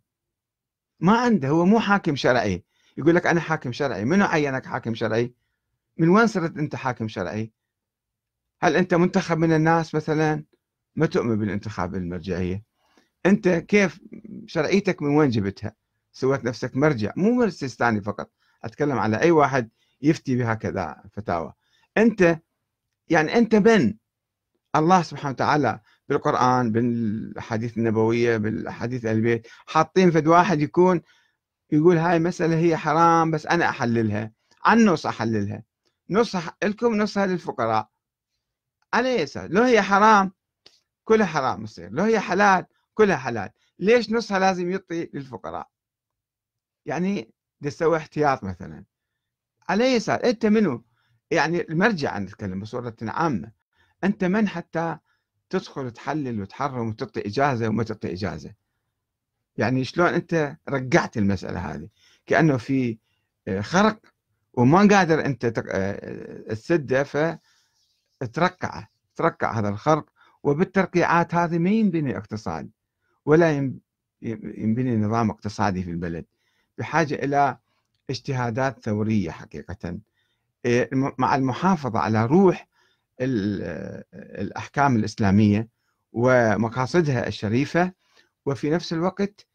ما 1.00 1.18
عنده 1.18 1.48
هو 1.50 1.66
مو 1.66 1.80
حاكم 1.80 2.16
شرعي. 2.16 2.64
يقول 2.98 3.16
لك 3.16 3.28
أنا 3.28 3.40
حاكم 3.40 3.72
شرعي 3.72 4.06
منو 4.06 4.26
عينك 4.26 4.66
حاكم 4.66 4.96
شرعي؟ 4.96 5.34
من 6.02 6.10
وين 6.10 6.28
صرت 6.28 6.58
أنت 6.58 6.76
حاكم 6.76 7.08
شرعي؟ 7.08 7.54
هل 8.62 8.76
أنت 8.76 8.94
منتخب 8.94 9.38
من 9.38 9.54
الناس 9.54 9.96
مثلا؟ 9.96 10.46
ما 10.96 11.06
تؤمن 11.06 11.38
بالانتخاب 11.38 11.96
المرجعية. 11.96 12.64
أنت 13.26 13.48
كيف 13.48 14.00
شرعيتك 14.46 15.02
من 15.02 15.16
وين 15.16 15.30
جبتها؟ 15.30 15.76
سويت 16.12 16.46
نفسك 16.46 16.76
مرجع 16.76 17.14
مو 17.16 17.44
السيستاني 17.44 18.02
فقط 18.02 18.32
أتكلم 18.64 19.00
على 19.00 19.22
أي 19.22 19.32
واحد 19.32 19.70
يفتي 20.02 20.36
بهكذا 20.36 21.04
فتاوى. 21.14 21.54
أنت 21.98 22.40
يعني 23.10 23.38
أنت 23.38 23.56
من؟ 23.56 23.94
الله 24.76 25.02
سبحانه 25.02 25.34
وتعالى 25.34 25.80
بالقرآن 26.10 26.72
بالأحاديث 26.72 27.78
النبوية 27.78 28.38
بالأحاديث 28.38 29.06
البيت 29.06 29.48
حاطين 29.68 30.12
فد 30.12 30.28
واحد 30.28 30.62
يكون 30.62 31.02
يقول 31.72 31.98
هاي 31.98 32.20
مسألة 32.20 32.60
هي 32.60 32.78
حرام 32.78 33.32
بس 33.32 33.46
أنا 33.46 33.70
أحللها 33.70 34.32
عن 34.66 34.86
نص 34.86 35.06
أحللها. 35.06 35.71
نص 36.12 36.36
لكم 36.64 36.98
نصها 36.98 37.26
للفقراء 37.26 37.90
على 38.94 39.10
يسار 39.10 39.50
لو 39.50 39.62
هي 39.64 39.82
حرام 39.82 40.32
كلها 41.04 41.26
حرام 41.26 41.64
يصير 41.64 41.92
لو 41.92 42.04
هي 42.04 42.20
حلال 42.20 42.66
كلها 42.94 43.18
حلال. 43.18 43.50
ليش 43.80 44.12
نصها 44.12 44.40
لازم 44.40 44.72
يعطي 44.72 45.10
للفقراء؟ 45.14 45.70
يعني 46.86 47.34
تسوي 47.64 47.98
احتياط 47.98 48.44
مثلا. 48.44 48.86
على 49.70 49.94
يسار 49.94 50.24
أنت 50.24 50.46
منو؟ 50.46 50.86
يعني 51.32 51.62
المرجع 51.62 52.20
نتكلم 52.20 52.60
بصورة 52.60 52.96
عامة 53.02 53.52
أنت 54.04 54.24
من 54.24 54.48
حتى 54.48 54.98
تدخل 55.50 55.92
تحلل 55.92 56.42
وتحرم 56.42 56.90
وتعطي 56.90 57.28
إجازة 57.28 57.68
وما 57.70 57.84
تعطي 57.84 58.14
إجازة؟ 58.14 58.54
يعني 59.58 59.84
شلون 59.84 60.08
أنت 60.08 60.58
رقعت 60.70 61.18
المسألة 61.18 61.60
هذه؟ 61.60 61.90
كأنه 62.26 62.58
في 62.58 62.98
آه، 63.48 63.62
خرق 63.62 64.00
وما 64.54 64.88
قادر 64.88 65.26
أنت 65.26 65.64
آه، 65.70 66.54
تسده 66.54 67.04
فترقعه 67.04 68.88
ترقع 69.16 69.60
هذا 69.60 69.70
الخرق. 69.70 70.10
وبالترقيعات 70.44 71.36
هذه 71.36 71.58
ما 71.58 71.70
ينبني 71.70 72.18
اقتصاد 72.18 72.70
ولا 73.26 73.72
ينبني 74.22 74.98
نظام 74.98 75.30
اقتصادي 75.30 75.84
في 75.84 75.92
البلد 75.92 76.26
بحاجة 76.78 77.16
إلى 77.16 77.58
اجتهادات 78.10 78.84
ثورية 78.84 79.32
حقيقة. 79.32 80.00
إيه، 80.66 80.90
مع 80.94 81.36
المحافظة 81.36 82.00
على 82.00 82.26
روح 82.26 82.68
الأحكام 84.14 84.96
الإسلامية 84.96 85.68
ومقاصدها 86.14 87.28
الشريفة. 87.28 87.92
وفي 88.46 88.70
نفس 88.70 88.94
الوقت 88.94 89.48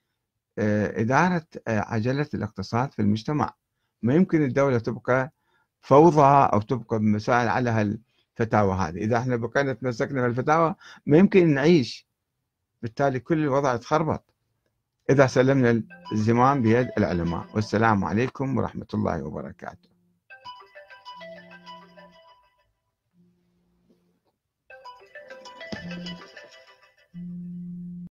آه، 0.58 1.00
إدارة 1.00 1.46
آه، 1.68 1.80
عجلة 1.80 2.28
الاقتصاد 2.34 2.92
في 2.92 3.02
المجتمع. 3.02 3.54
ما 4.02 4.14
يمكن 4.14 4.42
الدولة 4.42 4.78
تبقى 4.78 5.32
فوضى 5.80 6.48
أو 6.52 6.60
تبقى 6.60 7.00
مسائل 7.00 7.48
على 7.48 7.98
الفتاوى 8.40 8.74
هذه. 8.74 8.96
إذا 8.96 9.18
إحنا 9.18 9.36
بقينا 9.36 9.72
تمسكنا 9.72 10.22
بالفتاوى 10.22 10.74
ما 11.06 11.18
يمكن 11.18 11.54
نعيش. 11.54 12.06
بالتالي 12.82 13.20
كل 13.20 13.38
الوضع 13.38 13.74
يتخربط. 13.74 14.34
إذا 15.10 15.26
سلمنا 15.26 15.82
الزمام 16.12 16.62
بيد 16.62 16.88
العلماء. 16.98 17.46
والسلام 17.54 18.04
عليكم 18.04 18.56
ورحمة 18.56 18.86
الله 18.94 19.22
وبركاته. 19.22 19.95